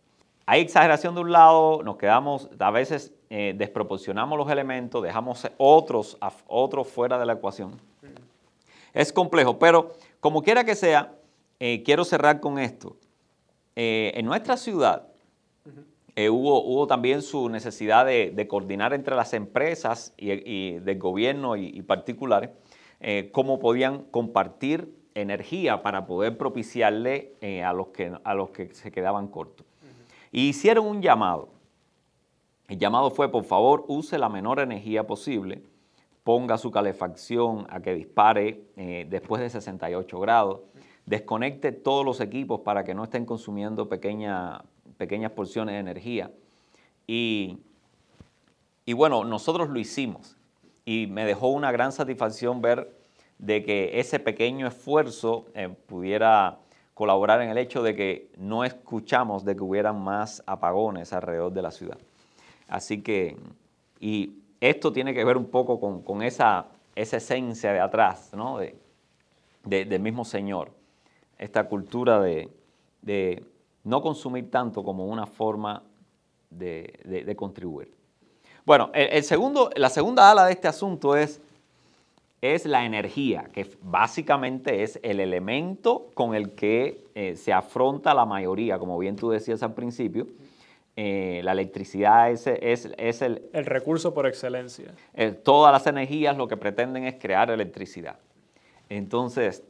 Hay 0.45 0.60
exageración 0.60 1.15
de 1.15 1.21
un 1.21 1.32
lado, 1.32 1.82
nos 1.82 1.95
quedamos, 1.95 2.50
a 2.60 2.71
veces 2.71 3.13
eh, 3.34 3.54
desproporcionamos 3.56 4.38
los 4.38 4.52
elementos, 4.52 5.02
dejamos 5.02 5.50
otros, 5.56 6.17
otros 6.48 6.86
fuera 6.89 7.17
de 7.17 7.26
la 7.26 7.32
ecuación. 7.32 7.80
Es 8.94 9.13
complejo, 9.13 9.58
pero 9.58 9.94
como 10.20 10.44
quiera 10.44 10.65
que 10.65 10.76
sea, 10.76 11.13
eh, 11.58 11.82
quiero 11.84 12.04
cerrar 12.04 12.41
con 12.41 12.60
esto. 12.60 12.98
Eh, 13.78 14.12
en 14.15 14.26
nuestra 14.26 14.58
ciudad 14.58 15.08
hubo, 16.17 16.62
hubo, 16.62 16.88
también 16.88 17.22
su 17.22 17.48
necesidad 17.48 18.06
de, 18.06 18.48
coordinar 18.50 18.94
entre 18.94 19.15
las 19.15 19.34
empresas 19.34 20.13
y, 20.17 20.80
del 20.80 21.00
gobierno 21.00 21.56
y, 21.56 21.82
particulares 21.84 22.50
cómo 23.32 23.60
podían 23.60 24.04
compartir 24.12 24.94
energía 25.15 25.82
para 25.84 26.06
poder 26.06 26.38
propiciarle 26.38 27.32
a, 27.65 27.72
los 27.72 27.88
que, 27.88 28.12
a 28.26 28.34
los 28.34 28.50
que 28.50 28.74
se 28.74 28.91
quedaban 28.91 29.30
cortos. 29.30 29.65
Y 30.34 30.50
hicieron 30.50 30.86
un 30.86 31.02
llamado. 31.02 31.61
El 32.72 32.80
llamado 32.80 33.12
fue, 33.12 33.30
por 33.30 33.44
favor, 33.44 33.84
use 33.90 34.18
la 34.18 34.30
menor 34.30 34.62
energía 34.62 35.06
posible, 35.06 35.62
ponga 36.24 36.58
su 36.58 36.72
calefacción 36.72 37.68
a 37.70 37.82
que 37.82 37.94
dispare 37.94 38.64
eh, 38.78 39.06
después 39.10 39.42
de 39.42 39.50
68 39.50 40.20
grados, 40.22 40.62
desconecte 41.06 41.74
todos 41.74 42.06
los 42.06 42.22
equipos 42.22 42.62
para 42.62 42.86
que 42.86 42.96
no 42.96 43.04
estén 43.04 43.26
consumiendo 43.26 43.90
pequeñas 43.90 44.62
porciones 45.36 45.74
de 45.74 45.80
energía. 45.80 46.32
Y, 47.06 47.60
bueno, 48.96 49.26
nosotros 49.26 49.68
lo 49.68 49.78
hicimos 49.78 50.38
y 50.86 51.08
me 51.08 51.26
dejó 51.26 51.50
una 51.50 51.74
gran 51.74 51.92
satisfacción 51.92 52.62
ver 52.62 52.98
de 53.38 53.66
que 53.66 54.00
ese 54.00 54.18
pequeño 54.18 54.66
esfuerzo 54.66 55.48
eh, 55.56 55.68
pudiera 55.88 56.60
colaborar 56.94 57.42
en 57.42 57.50
el 57.50 57.58
hecho 57.58 57.84
de 57.84 57.98
que 57.98 58.32
no 58.38 58.64
escuchamos 58.64 59.44
de 59.44 59.58
que 59.58 59.62
hubieran 59.62 60.02
más 60.02 60.42
apagones 60.46 61.12
alrededor 61.12 61.52
de 61.52 61.62
la 61.64 61.72
ciudad. 61.72 61.98
Así 62.72 63.02
que, 63.02 63.36
y 64.00 64.32
esto 64.62 64.94
tiene 64.94 65.14
que 65.14 65.26
ver 65.26 65.36
un 65.36 65.46
poco 65.46 65.80
con, 66.04 66.24
esa, 66.24 66.68
esencia 66.96 67.74
de 67.74 67.82
atrás, 67.82 68.32
¿no? 68.34 68.60
De, 68.60 68.76
del 69.66 70.00
mismo 70.00 70.24
Señor, 70.24 70.72
esta 71.38 71.68
cultura 71.68 72.22
de, 72.22 72.50
no 73.84 74.02
consumir 74.02 74.50
tanto 74.50 74.84
como 74.84 75.06
una 75.06 75.26
forma 75.28 75.84
de, 76.50 77.36
contribuir. 77.38 77.92
Bueno, 78.66 78.90
el, 78.94 79.24
segundo, 79.26 79.70
la 79.76 79.90
segunda 79.90 80.32
ala 80.32 80.46
de 80.46 80.54
este 80.54 80.70
asunto 80.70 81.16
es 81.18 81.42
es 82.42 82.66
la 82.66 82.86
energía, 82.86 83.50
que 83.54 83.70
básicamente 83.84 84.82
es 84.82 85.00
el 85.04 85.20
elemento 85.20 86.08
con 86.16 86.34
el 86.34 86.54
que 86.54 87.06
eh, 87.14 87.36
se 87.36 87.54
afronta 87.54 88.16
la 88.16 88.26
mayoría, 88.26 88.80
como 88.80 88.98
bien 88.98 89.16
tú 89.16 89.30
decías 89.30 89.62
al 89.62 89.76
principio. 89.76 90.26
Eh, 90.95 91.41
la 91.43 91.54
electricidad 91.54 92.32
es, 92.32 92.47
es, 92.47 93.21
el, 93.21 93.49
el... 93.54 93.65
recurso 93.65 94.13
por 94.13 94.27
excelencia. 94.27 94.93
Eh, 95.13 95.32
todas 95.32 95.71
las 95.71 95.88
energías 95.88 96.36
lo 96.36 96.47
que 96.47 96.58
pretenden 96.58 97.06
es 97.06 97.15
crear 97.15 97.49
electricidad. 97.49 98.19
Entonces, 98.89 99.63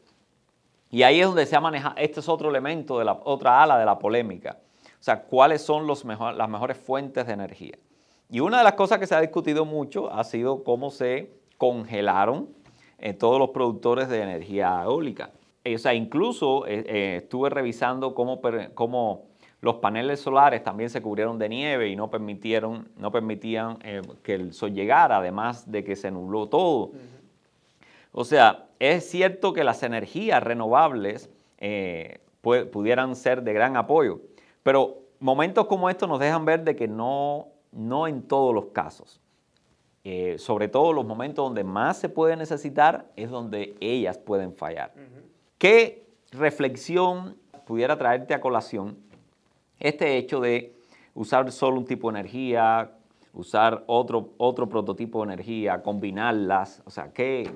y 0.89 1.03
ahí 1.03 1.21
es 1.21 1.27
donde 1.27 1.45
se 1.45 1.55
ha 1.55 1.59
manejado, 1.61 1.95
este 1.97 2.19
es 2.19 2.27
otro 2.27 2.49
elemento 2.49 2.97
de 2.97 3.05
la 3.05 3.13
otra 3.23 3.61
ala 3.61 3.77
de 3.77 3.85
la 3.85 3.99
polémica. 3.99 4.57
O 4.83 5.03
sea, 5.03 5.23
cuáles 5.23 5.61
son 5.61 5.87
los 5.87 6.05
mejor, 6.05 6.35
las 6.35 6.49
mejores 6.49 6.77
fuentes 6.77 7.27
de 7.27 7.33
energía. 7.33 7.77
Y 8.29 8.39
una 8.39 8.57
de 8.57 8.63
las 8.63 8.73
cosas 8.73 8.97
que 8.97 9.07
se 9.07 9.15
ha 9.15 9.21
discutido 9.21 9.65
mucho 9.65 10.11
ha 10.11 10.23
sido 10.23 10.63
cómo 10.63 10.89
se 10.89 11.31
congelaron 11.57 12.49
todos 13.17 13.39
los 13.39 13.49
productores 13.49 14.09
de 14.09 14.21
energía 14.21 14.81
eólica. 14.83 15.31
O 15.63 15.77
sea, 15.77 15.93
incluso 15.93 16.65
eh, 16.65 16.83
eh, 16.87 17.15
estuve 17.17 17.49
revisando 17.49 18.15
cómo, 18.15 18.41
cómo, 18.73 19.25
los 19.61 19.75
paneles 19.75 20.19
solares 20.19 20.63
también 20.63 20.89
se 20.89 21.01
cubrieron 21.01 21.37
de 21.39 21.47
nieve 21.47 21.87
y 21.87 21.95
no, 21.95 22.09
permitieron, 22.09 22.89
no 22.97 23.11
permitían 23.11 23.77
eh, 23.83 24.01
que 24.23 24.33
el 24.33 24.53
sol 24.53 24.73
llegara, 24.73 25.17
además 25.17 25.71
de 25.71 25.83
que 25.83 25.95
se 25.95 26.11
nubló 26.11 26.49
todo. 26.49 26.91
O 28.11 28.25
sea, 28.25 28.67
es 28.79 29.09
cierto 29.09 29.53
que 29.53 29.63
las 29.63 29.83
energías 29.83 30.43
renovables 30.43 31.29
pudieran 32.41 33.15
ser 33.15 33.43
de 33.43 33.53
gran 33.53 33.77
apoyo, 33.77 34.19
pero 34.63 34.97
momentos 35.19 35.67
como 35.67 35.89
estos 35.89 36.09
nos 36.09 36.19
dejan 36.19 36.43
ver 36.43 36.63
de 36.63 36.75
que 36.75 36.87
no, 36.87 37.47
no 37.71 38.07
en 38.07 38.23
todos 38.23 38.53
los 38.53 38.65
casos. 38.67 39.21
Eh, 40.03 40.39
sobre 40.39 40.67
todo 40.67 40.93
los 40.93 41.05
momentos 41.05 41.45
donde 41.45 41.63
más 41.63 41.97
se 41.97 42.09
puede 42.09 42.35
necesitar 42.35 43.05
es 43.15 43.29
donde 43.29 43.75
ellas 43.79 44.17
pueden 44.17 44.53
fallar. 44.53 44.93
¿Qué 45.59 46.07
reflexión 46.31 47.37
pudiera 47.67 47.95
traerte 47.97 48.33
a 48.33 48.41
colación 48.41 48.97
este 49.81 50.17
hecho 50.17 50.39
de 50.39 50.73
usar 51.13 51.51
solo 51.51 51.77
un 51.77 51.85
tipo 51.85 52.09
de 52.11 52.19
energía, 52.19 52.91
usar 53.33 53.83
otro, 53.87 54.29
otro 54.37 54.69
prototipo 54.69 55.19
de 55.25 55.33
energía, 55.33 55.81
combinarlas? 55.81 56.81
O 56.85 56.89
sea, 56.89 57.11
¿qué? 57.11 57.51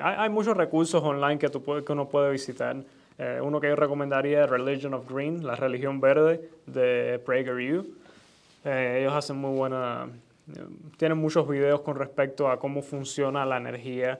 Hay, 0.00 0.30
muchos 0.30 0.56
recursos 0.56 1.02
online 1.02 1.38
que, 1.38 1.48
tú 1.48 1.64
que 1.64 1.92
uno 1.92 2.08
puede 2.08 2.30
visitar. 2.30 2.76
Eh, 3.18 3.40
uno 3.42 3.60
que 3.60 3.68
yo 3.68 3.76
recomendaría 3.76 4.44
es 4.44 4.50
Religion 4.50 4.94
of 4.94 5.10
Green, 5.10 5.44
la 5.44 5.56
religión 5.56 6.00
verde 6.00 6.48
de 6.66 7.20
PragerU. 7.24 7.86
Eh, 8.64 8.98
ellos 9.00 9.12
hacen 9.12 9.36
muy 9.36 9.56
buena 9.56 10.08
tienen 10.96 11.18
muchos 11.18 11.48
videos 11.48 11.80
con 11.80 11.96
respecto 11.96 12.48
a 12.48 12.58
cómo 12.58 12.82
funciona 12.82 13.44
la 13.44 13.56
energía 13.56 14.18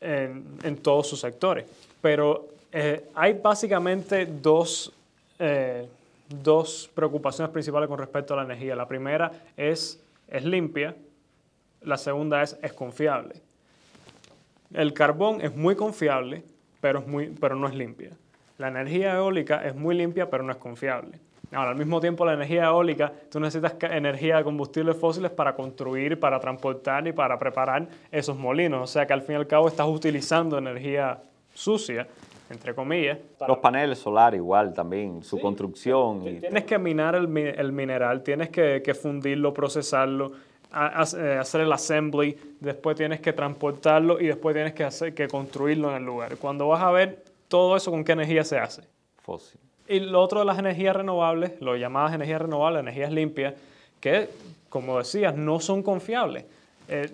en, 0.00 0.76
todos 0.82 1.08
sus 1.08 1.20
sectores. 1.20 1.66
Pero 2.00 2.48
eh, 2.72 3.08
hay 3.14 3.34
básicamente 3.34 4.26
dos, 4.26 4.92
eh, 5.38 5.86
dos 6.30 6.90
preocupaciones 6.94 7.52
principales 7.52 7.88
con 7.88 7.98
respecto 7.98 8.34
a 8.34 8.38
la 8.38 8.44
energía. 8.44 8.76
La 8.76 8.88
primera 8.88 9.30
es, 9.56 10.02
es 10.28 10.44
limpia, 10.44 10.96
la 11.82 11.96
segunda 11.96 12.42
es, 12.42 12.58
es 12.62 12.72
confiable. 12.72 13.34
El 14.72 14.92
carbón 14.92 15.40
es 15.40 15.54
muy 15.54 15.74
confiable, 15.74 16.44
pero, 16.80 17.00
es 17.00 17.06
muy, 17.06 17.26
pero 17.40 17.56
no 17.56 17.66
es 17.66 17.74
limpia. 17.74 18.10
La 18.58 18.68
energía 18.68 19.14
eólica 19.14 19.64
es 19.64 19.74
muy 19.74 19.96
limpia, 19.96 20.30
pero 20.30 20.44
no 20.44 20.52
es 20.52 20.58
confiable. 20.58 21.18
Ahora, 21.52 21.70
al 21.70 21.76
mismo 21.76 22.00
tiempo, 22.00 22.24
la 22.24 22.34
energía 22.34 22.66
eólica, 22.66 23.12
tú 23.28 23.40
necesitas 23.40 23.74
energía 23.90 24.36
de 24.36 24.44
combustibles 24.44 24.96
fósiles 24.96 25.32
para 25.32 25.54
construir, 25.56 26.20
para 26.20 26.38
transportar 26.38 27.08
y 27.08 27.12
para 27.12 27.38
preparar 27.38 27.88
esos 28.12 28.36
molinos. 28.36 28.82
O 28.82 28.86
sea 28.86 29.04
que 29.04 29.12
al 29.12 29.22
fin 29.22 29.32
y 29.32 29.38
al 29.38 29.48
cabo 29.48 29.66
estás 29.66 29.88
utilizando 29.88 30.58
energía 30.58 31.18
sucia, 31.52 32.06
entre 32.50 32.74
comillas. 32.74 33.18
Los 33.46 33.58
paneles 33.58 33.98
solares 33.98 34.38
igual 34.38 34.74
también, 34.74 35.22
su 35.22 35.40
construcción. 35.40 36.22
Tienes 36.40 36.64
que 36.64 36.78
minar 36.78 37.14
el, 37.14 37.28
mineral, 37.28 38.22
tienes 38.22 38.50
que, 38.50 38.94
fundirlo, 39.00 39.54
procesarlo, 39.54 40.32
eh, 40.72 41.38
hacer 41.40 41.62
el 41.62 41.72
assembly, 41.72 42.36
después 42.58 42.96
tienes 42.96 43.20
que 43.20 43.32
transportarlo 43.32 44.20
y 44.20 44.26
después 44.26 44.54
tienes 44.54 44.74
que, 44.74 44.84
hacer, 44.84 45.14
que 45.14 45.28
construirlo 45.28 45.90
en 45.90 45.96
el 45.96 46.04
lugar. 46.04 46.36
Cuando 46.36 46.68
vas 46.68 46.82
a 46.82 46.90
ver 46.90 47.24
todo 47.48 47.76
eso, 47.76 47.90
¿con 47.90 48.04
qué 48.04 48.12
energía 48.12 48.44
se 48.44 48.58
hace? 48.58 48.82
Fósil. 49.18 49.60
Y 49.88 50.00
lo 50.00 50.20
otro 50.20 50.40
de 50.40 50.44
las 50.44 50.58
energías 50.58 50.94
renovables, 50.94 51.60
lo 51.60 51.76
llamadas 51.76 52.14
energías 52.14 52.42
renovables, 52.42 52.80
energías 52.80 53.12
limpias, 53.12 53.54
que, 54.00 54.28
como 54.68 54.98
decías, 54.98 55.36
no 55.36 55.60
son 55.60 55.82
confiables. 55.82 56.44
Eh, 56.92 57.08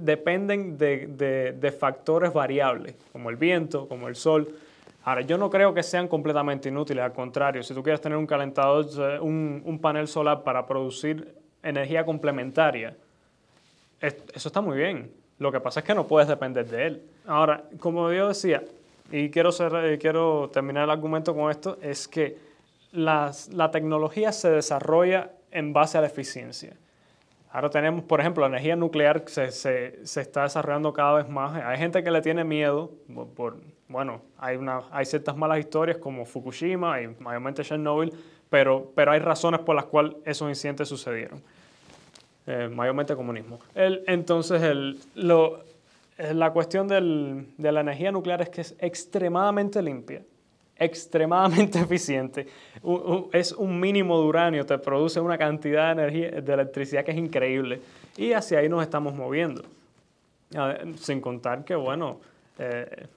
dependen 0.00 0.78
de, 0.78 1.76
factores 1.78 2.32
variables, 2.32 2.94
como 3.12 3.28
el 3.28 3.36
viento, 3.36 3.86
como 3.86 4.08
el 4.08 4.16
sol. 4.16 4.48
Ahora, 5.02 5.20
yo 5.20 5.36
no 5.36 5.50
creo 5.50 5.74
que 5.74 5.82
sean 5.82 6.08
completamente 6.08 6.70
inútiles, 6.70 7.04
al 7.04 7.12
contrario, 7.12 7.62
si 7.62 7.74
tú 7.74 7.82
quieres 7.82 8.00
tener 8.00 8.16
un 8.16 8.26
calentador, 8.26 8.86
un, 9.20 9.60
un 9.62 9.78
panel 9.78 10.08
solar 10.08 10.42
para 10.42 10.66
producir 10.66 11.34
energía 11.62 12.06
complementaria, 12.06 12.96
eso 14.00 14.48
está 14.48 14.62
muy 14.62 14.78
bien. 14.78 15.10
Lo 15.38 15.52
que 15.52 15.60
pasa 15.60 15.80
es 15.80 15.86
que 15.86 15.94
no 15.94 16.06
puedes 16.06 16.26
depender 16.26 16.66
de 16.66 16.86
él. 16.86 17.02
Ahora, 17.26 17.62
como 17.80 18.10
yo 18.10 18.28
decía, 18.28 18.62
y 19.12 19.28
quiero, 19.28 19.50
eh, 19.82 19.98
quiero 20.00 20.48
terminar 20.50 20.84
el 20.84 20.90
argumento 20.90 21.34
con 21.34 21.50
esto, 21.50 21.76
es 21.82 22.08
que 22.08 22.38
la 22.92 23.34
tecnología 23.70 24.32
se 24.32 24.48
desarrolla 24.48 25.32
en 25.50 25.74
base 25.74 25.98
a 25.98 26.00
la 26.00 26.06
eficiencia. 26.06 26.74
Ahora 27.54 27.70
tenemos, 27.70 28.02
por 28.02 28.18
ejemplo, 28.20 28.40
la 28.40 28.48
energía 28.48 28.74
nuclear 28.74 29.22
se, 29.26 29.52
se, 29.52 30.20
está 30.20 30.42
desarrollando 30.42 30.92
cada 30.92 31.14
vez 31.14 31.28
más. 31.28 31.54
Hay 31.62 31.78
gente 31.78 32.02
que 32.02 32.10
le 32.10 32.20
tiene 32.20 32.42
miedo, 32.42 32.90
por, 33.36 33.58
bueno, 33.86 34.22
hay, 34.38 34.56
una, 34.56 34.80
hay 34.90 35.06
ciertas 35.06 35.36
malas 35.36 35.60
historias 35.60 35.98
como 35.98 36.26
Fukushima 36.26 37.00
y 37.00 37.06
mayormente 37.20 37.62
Chernobyl, 37.62 38.12
pero, 38.50 38.90
pero 38.96 39.12
hay 39.12 39.20
razones 39.20 39.60
por 39.60 39.76
las 39.76 39.84
cuales 39.84 40.14
esos 40.24 40.48
incidentes 40.48 40.88
sucedieron. 40.88 41.40
eh, 42.46 42.68
mayormente 42.72 43.14
comunismo. 43.14 43.60
El, 43.72 44.02
entonces, 44.08 44.60
el, 44.60 44.98
lo, 45.14 45.62
la 46.18 46.50
cuestión 46.50 46.88
del, 46.88 47.46
de 47.56 47.70
la 47.70 47.82
energía 47.82 48.10
nuclear 48.10 48.42
es 48.42 48.48
que 48.48 48.62
es 48.62 48.74
extremadamente 48.80 49.80
limpia, 49.80 50.22
extremadamente 50.78 51.78
eficiente. 51.80 52.46
es 53.32 53.52
un 53.52 53.78
mínimo 53.78 54.20
de 54.20 54.26
uranio, 54.26 54.66
te 54.66 54.78
produce 54.78 55.20
una 55.20 55.38
cantidad 55.38 55.86
de 55.86 56.02
energía, 56.02 56.40
de 56.40 56.52
electricidad 56.52 57.04
que 57.04 57.12
es 57.12 57.18
increíble. 57.18 57.80
Y 58.16 58.32
hacia 58.32 58.58
ahí 58.58 58.68
nos 58.68 58.82
estamos 58.82 59.14
moviendo. 59.14 59.62
Sin 61.00 61.20
contar 61.20 61.64
que, 61.64 61.74
bueno, 61.74 62.18
eh, 62.58 63.08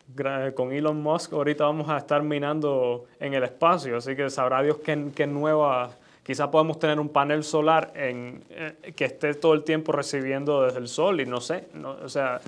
con 0.55 0.71
Elon 0.71 0.99
Musk 0.99 1.33
ahorita 1.33 1.65
vamos 1.65 1.89
a 1.89 1.97
estar 1.97 2.23
minando 2.23 3.05
en 3.19 3.35
el 3.35 3.43
espacio, 3.43 3.97
así 3.97 4.15
que 4.15 4.31
sabrá 4.31 4.63
Dios 4.63 4.77
qué, 4.77 5.09
qué 5.15 5.27
nueva, 5.27 5.91
quizá 6.23 6.49
podemos 6.49 6.79
tener 6.79 6.99
un 6.99 7.09
panel 7.09 7.43
solar 7.43 7.91
en, 7.93 8.43
eh, 8.49 8.93
que 8.95 9.05
esté 9.05 9.35
todo 9.35 9.53
el 9.53 9.63
tiempo 9.63 9.91
recibiendo 9.91 10.63
desde 10.63 10.79
el 10.79 10.87
sol 10.87 11.21
y 11.21 11.27
no 11.27 11.39
sé, 11.39 11.65
o 12.03 12.09
sea, 12.09 12.41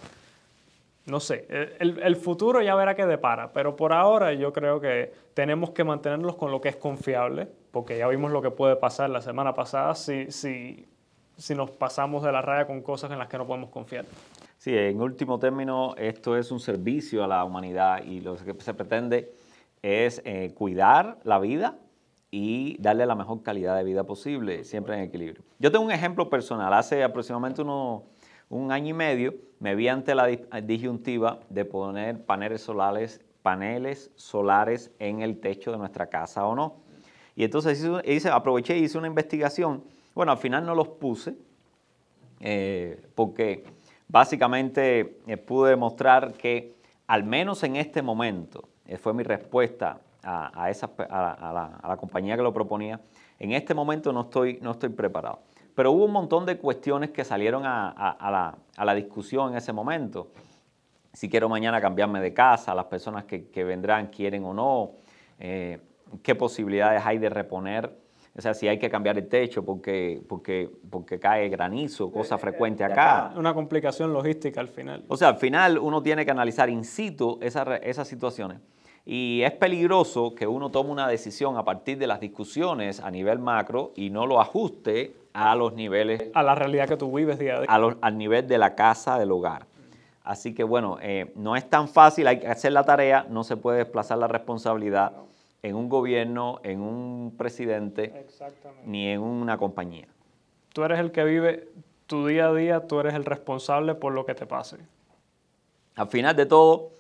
no 1.10 1.20
sé, 1.20 1.48
el, 1.80 2.00
el, 2.00 2.16
futuro 2.16 2.62
ya 2.62 2.76
verá 2.76 2.96
qué 2.96 3.06
depara, 3.06 3.52
pero 3.54 3.76
por 3.76 3.94
ahora 3.94 4.34
yo 4.34 4.54
creo 4.54 4.80
que 4.80 5.12
tenemos 5.34 5.72
que 5.72 5.84
mantenernos 5.84 6.36
con 6.36 6.52
lo 6.52 6.62
que 6.62 6.70
es 6.70 6.76
confiable, 6.76 7.48
porque 7.72 7.98
ya 7.98 8.08
vimos 8.08 8.32
lo 8.32 8.42
que 8.42 8.52
puede 8.52 8.76
pasar 8.76 9.10
la 9.10 9.22
semana 9.22 9.54
pasada 9.54 9.96
si, 9.96 10.32
si, 10.32 10.86
nos 11.56 11.72
pasamos 11.72 12.24
de 12.24 12.32
la 12.32 12.42
raya 12.42 12.68
con 12.68 12.82
cosas 12.82 13.12
en 13.12 13.20
las 13.20 13.28
que 13.28 13.38
no 13.38 13.48
podemos 13.48 13.70
confiar. 13.70 14.06
Sí, 14.58 14.76
en 14.76 15.02
último 15.02 15.40
término, 15.40 15.96
esto 15.98 16.36
es 16.36 16.52
un 16.52 16.60
servicio 16.60 17.24
a 17.24 17.28
la 17.28 17.44
humanidad 17.44 18.04
y 18.04 18.20
lo 18.20 18.36
que 18.36 18.54
se 18.60 18.74
pretende 18.74 19.34
es 19.82 20.22
eh, 20.26 20.54
cuidar 20.54 21.18
la 21.24 21.40
vida 21.40 21.78
y 22.32 22.78
darle 22.80 23.06
la 23.06 23.16
mejor 23.16 23.42
calidad 23.42 23.76
de 23.78 23.84
vida 23.84 24.04
posible, 24.04 24.64
siempre 24.64 24.96
en 24.96 25.04
equilibrio. 25.04 25.44
Yo 25.58 25.72
tengo 25.72 25.86
un 25.86 25.92
ejemplo 25.92 26.30
personal. 26.30 26.74
Hace 26.74 27.04
aproximadamente 27.04 27.62
un 28.50 28.72
año 28.72 28.90
y 28.90 28.94
medio 28.94 29.34
me 29.60 29.76
vi 29.76 29.88
ante 29.88 30.16
la 30.16 30.28
disyuntiva 30.28 31.40
de 31.50 31.66
poner 31.66 32.26
paneles 32.26 32.62
solares, 32.62 33.22
paneles 33.42 34.12
solares 34.16 34.92
en 35.00 35.22
el 35.22 35.40
techo 35.40 35.72
de 35.72 35.78
nuestra 35.78 36.08
casa 36.08 36.46
o 36.46 36.56
no. 36.56 36.78
Y 37.36 37.44
entonces 37.44 37.86
hice, 38.06 38.30
aproveché 38.30 38.78
y 38.78 38.84
hice 38.84 38.98
una 38.98 39.08
investigación. 39.08 39.84
Bueno, 40.14 40.32
al 40.32 40.38
final 40.38 40.66
no 40.66 40.76
los 40.76 40.88
puse 40.88 41.36
eh, 42.42 43.02
porque 43.16 43.64
Básicamente 44.10 45.20
eh, 45.28 45.38
pude 45.38 45.70
demostrar 45.70 46.34
que 46.34 46.76
al 47.06 47.24
menos 47.24 47.62
en 47.62 47.76
este 47.76 48.02
momento, 48.02 48.68
eh, 48.88 48.98
fue 48.98 49.14
mi 49.14 49.22
respuesta 49.22 50.02
a, 50.24 50.70
esa, 50.70 50.90
a, 51.10 51.80
la, 51.88 51.98
compañía 51.98 52.36
que 52.36 52.42
lo 52.42 52.52
proponía, 52.52 53.00
en 53.38 53.52
este 53.54 53.74
momento 53.74 54.12
no 54.12 54.22
estoy, 54.22 54.58
no 54.62 54.72
estoy 54.72 54.90
preparado. 54.90 55.40
Pero 55.76 55.92
hubo 55.92 56.06
un 56.06 56.12
montón 56.12 56.46
de 56.46 56.58
cuestiones 56.58 57.12
que 57.12 57.24
salieron 57.24 57.64
a, 57.66 58.56
la, 58.78 58.96
discusión 58.96 59.52
en 59.52 59.58
ese 59.58 59.74
momento. 59.74 60.32
Si 61.14 61.30
quiero 61.30 61.50
mañana 61.50 61.80
cambiarme 61.82 62.22
de 62.22 62.34
casa, 62.34 62.76
las 62.76 62.86
personas 62.86 63.26
que, 63.26 63.64
vendrán 63.64 64.08
quieren 64.08 64.44
o 64.46 64.54
no, 64.54 64.92
eh, 65.40 65.80
qué 66.22 66.36
posibilidades 66.36 67.02
hay 67.06 67.18
de 67.18 67.30
reponer 67.30 68.00
o 68.40 68.42
sea, 68.42 68.54
si 68.54 68.70
hay 68.70 68.78
que 68.80 68.90
cambiar 68.90 69.18
el 69.18 69.28
techo 69.28 69.66
porque, 69.66 70.22
porque, 70.28 70.72
porque 70.90 71.20
cae 71.20 71.50
granizo, 71.50 72.10
cosa 72.10 72.36
eh, 72.36 72.38
frecuente 72.38 72.86
acá. 72.86 73.34
Una 73.36 73.54
complicación 73.54 74.14
logística 74.14 74.62
al 74.62 74.70
final. 74.70 75.04
O 75.10 75.18
sea, 75.18 75.28
al 75.28 75.36
final 75.36 75.78
uno 75.78 76.02
tiene 76.02 76.24
que 76.24 76.32
analizar 76.32 76.70
in 76.70 76.86
situ 76.86 77.38
esas, 77.42 78.08
situaciones. 78.08 78.60
Y 79.06 79.42
es 79.44 79.52
peligroso 79.52 80.36
que 80.36 80.48
uno 80.48 80.72
tome 80.72 80.92
una 80.92 81.08
decisión 81.08 81.58
a 81.58 81.66
partir 81.66 81.98
de 81.98 82.08
las 82.08 82.22
discusiones 82.22 83.02
a 83.02 83.12
nivel 83.12 83.40
macro 83.40 83.92
y 83.98 84.10
no 84.10 84.26
lo 84.26 84.40
ajuste 84.40 85.16
a 85.34 85.56
los 85.56 85.74
niveles... 85.74 86.24
A 86.34 86.44
la 86.44 86.56
realidad 86.56 86.88
que 86.88 86.98
tú 86.98 87.16
vives 87.16 87.40
día 87.40 87.58
a 87.58 87.62
día. 87.62 87.98
al 88.02 88.18
nivel 88.18 88.48
de 88.48 88.58
la 88.58 88.76
casa, 88.76 89.18
del 89.20 89.32
hogar. 89.32 89.66
Así 90.24 90.54
que 90.54 90.64
bueno, 90.64 90.98
eh, 91.02 91.32
no 91.36 91.56
es 91.56 91.68
tan 91.70 91.88
fácil, 91.88 92.28
hay 92.28 92.40
que 92.40 92.48
hacer 92.48 92.72
la 92.72 92.84
tarea, 92.84 93.26
no 93.30 93.44
se 93.44 93.58
puede 93.58 93.80
desplazar 93.80 94.18
la 94.20 94.28
responsabilidad 94.28 95.14
en 95.64 95.76
un 95.76 95.90
gobierno, 95.90 96.60
en 96.64 96.82
un 96.82 97.34
presidente, 97.38 98.28
ni 98.86 99.08
en 99.08 99.22
una 99.22 99.58
compañía. 99.58 100.08
Tú 100.74 100.84
eres 100.84 101.00
el 101.00 101.12
que 101.12 101.24
vive 101.24 101.70
tu 102.06 102.28
día 102.28 102.48
a 102.48 102.54
día, 102.54 102.88
tú 102.88 103.00
eres 103.00 103.16
el 103.16 103.26
responsable 103.26 103.96
por 103.96 104.14
lo 104.14 104.26
que 104.26 104.36
te 104.36 104.46
pase. 104.46 104.78
Al 105.96 106.08
final 106.08 106.36
de 106.36 106.46
todo, 106.46 106.92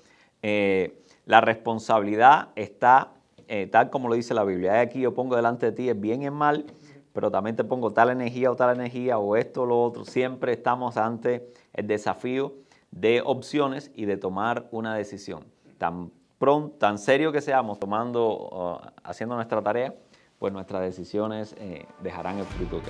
eh, 0.41 1.03
la 1.25 1.39
responsabilidad 1.39 2.49
está 2.55 3.11
eh, 3.51 3.65
tal 3.65 3.89
como 3.89 4.09
lo 4.09 4.15
dice 4.15 4.35
la 4.35 4.43
Biblia. 4.43 4.79
Aquí 4.79 5.01
yo 5.01 5.15
pongo 5.15 5.35
delante 5.35 5.65
de 5.65 5.71
ti 5.71 5.89
el 5.89 5.97
bien 5.97 6.21
y 6.21 6.25
el 6.25 6.31
mal, 6.31 6.65
pero 7.13 7.31
también 7.31 7.55
te 7.55 7.63
pongo 7.63 7.91
tal 7.91 8.09
energía 8.09 8.51
o 8.51 8.55
tal 8.55 8.75
energía 8.75 9.17
o 9.17 9.35
esto 9.35 9.63
o 9.63 9.65
lo 9.65 9.81
otro. 9.81 10.05
Siempre 10.05 10.53
estamos 10.53 10.97
ante 10.97 11.51
el 11.73 11.87
desafío 11.87 12.53
de 12.91 13.21
opciones 13.23 13.91
y 13.95 14.05
de 14.05 14.17
tomar 14.17 14.67
una 14.71 14.95
decisión. 14.95 15.45
Tan 15.77 16.11
pronto, 16.37 16.75
tan 16.77 16.97
serio 16.97 17.31
que 17.31 17.41
seamos 17.41 17.79
tomando, 17.79 18.81
haciendo 19.03 19.35
nuestra 19.35 19.61
tarea, 19.61 19.93
pues 20.39 20.53
nuestras 20.53 20.81
decisiones 20.81 21.53
eh, 21.59 21.85
dejarán 22.01 22.39
el 22.39 22.45
fruto 22.45 22.81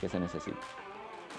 que, 0.00 0.08
se 0.08 0.20
necesita. 0.20 0.58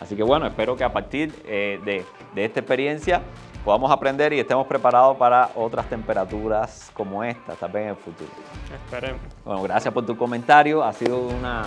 Así 0.01 0.15
que 0.15 0.23
bueno, 0.23 0.45
espero 0.45 0.75
que 0.75 0.83
a 0.83 0.91
partir 0.91 1.33
eh, 1.45 1.79
de, 1.83 2.05
de, 2.35 2.45
esta 2.45 2.59
experiencia 2.59 3.21
podamos 3.63 3.89
aprender 3.89 4.33
y 4.33 4.39
estemos 4.39 4.67
preparados 4.67 5.17
para 5.17 5.49
otras 5.55 5.89
temperaturas 5.89 6.91
como 6.93 7.23
esta, 7.23 7.53
también 7.55 7.85
en 7.85 7.89
el 7.91 7.95
futuro. 7.95 8.29
Esperemos. 8.73 9.21
Bueno, 9.45 9.63
gracias 9.63 9.93
por 9.93 10.05
tu 10.05 10.15
comentario. 10.17 10.83
Ha 10.83 10.91
sido 10.93 11.19
una, 11.19 11.65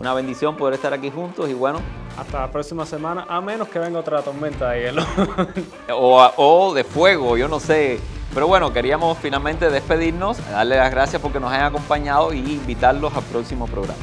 una 0.00 0.14
bendición 0.14 0.56
poder 0.56 0.74
estar 0.74 0.94
aquí 0.94 1.10
juntos 1.10 1.46
y 1.50 1.52
bueno. 1.52 1.78
Hasta 2.16 2.40
la 2.40 2.50
próxima 2.50 2.86
semana, 2.86 3.26
a 3.28 3.42
menos 3.42 3.68
que 3.68 3.78
venga 3.78 3.98
otra 3.98 4.22
tormenta 4.22 4.70
de 4.70 4.84
hielo. 4.84 5.02
o, 5.94 6.32
o 6.36 6.72
de 6.72 6.84
fuego, 6.84 7.36
yo 7.36 7.48
no 7.48 7.60
sé. 7.60 8.00
Pero 8.32 8.46
bueno, 8.46 8.72
queríamos 8.72 9.18
finalmente 9.18 9.68
despedirnos, 9.68 10.38
darle 10.50 10.76
las 10.76 10.90
gracias 10.90 11.20
porque 11.20 11.38
nos 11.38 11.52
hayan 11.52 11.66
acompañado 11.66 12.32
y 12.32 12.38
invitarlos 12.38 13.14
al 13.14 13.24
próximo 13.24 13.66
programa. 13.66 14.00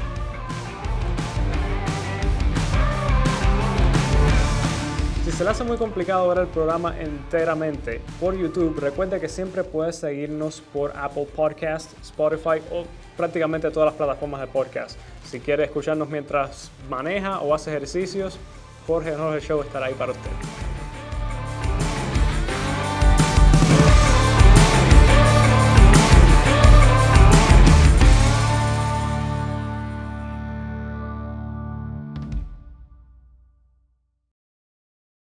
Si 5.25 5.31
se 5.31 5.43
le 5.43 5.49
hace 5.49 5.63
muy 5.63 5.77
complicado 5.77 6.27
ver 6.27 6.37
el 6.37 6.47
programa 6.47 6.95
enteramente 6.99 8.01
por 8.19 8.37
YouTube, 8.37 8.79
recuerde 8.79 9.19
que 9.19 9.29
siempre 9.29 9.63
puedes 9.63 9.95
seguirnos 9.95 10.61
por 10.61 10.95
Apple 10.95 11.27
Podcast, 11.35 11.91
Spotify 12.03 12.61
o 12.71 12.85
prácticamente 13.17 13.71
todas 13.71 13.87
las 13.87 13.95
plataformas 13.95 14.41
de 14.41 14.47
podcast. 14.47 14.97
Si 15.25 15.39
quiere 15.39 15.65
escucharnos 15.65 16.07
mientras 16.07 16.71
maneja 16.89 17.39
o 17.41 17.53
hace 17.53 17.71
ejercicios, 17.71 18.37
Jorge 18.85 19.15
Jorge 19.15 19.45
Show 19.45 19.61
estará 19.61 19.87
ahí 19.87 19.95
para 19.95 20.13
usted. 20.13 20.76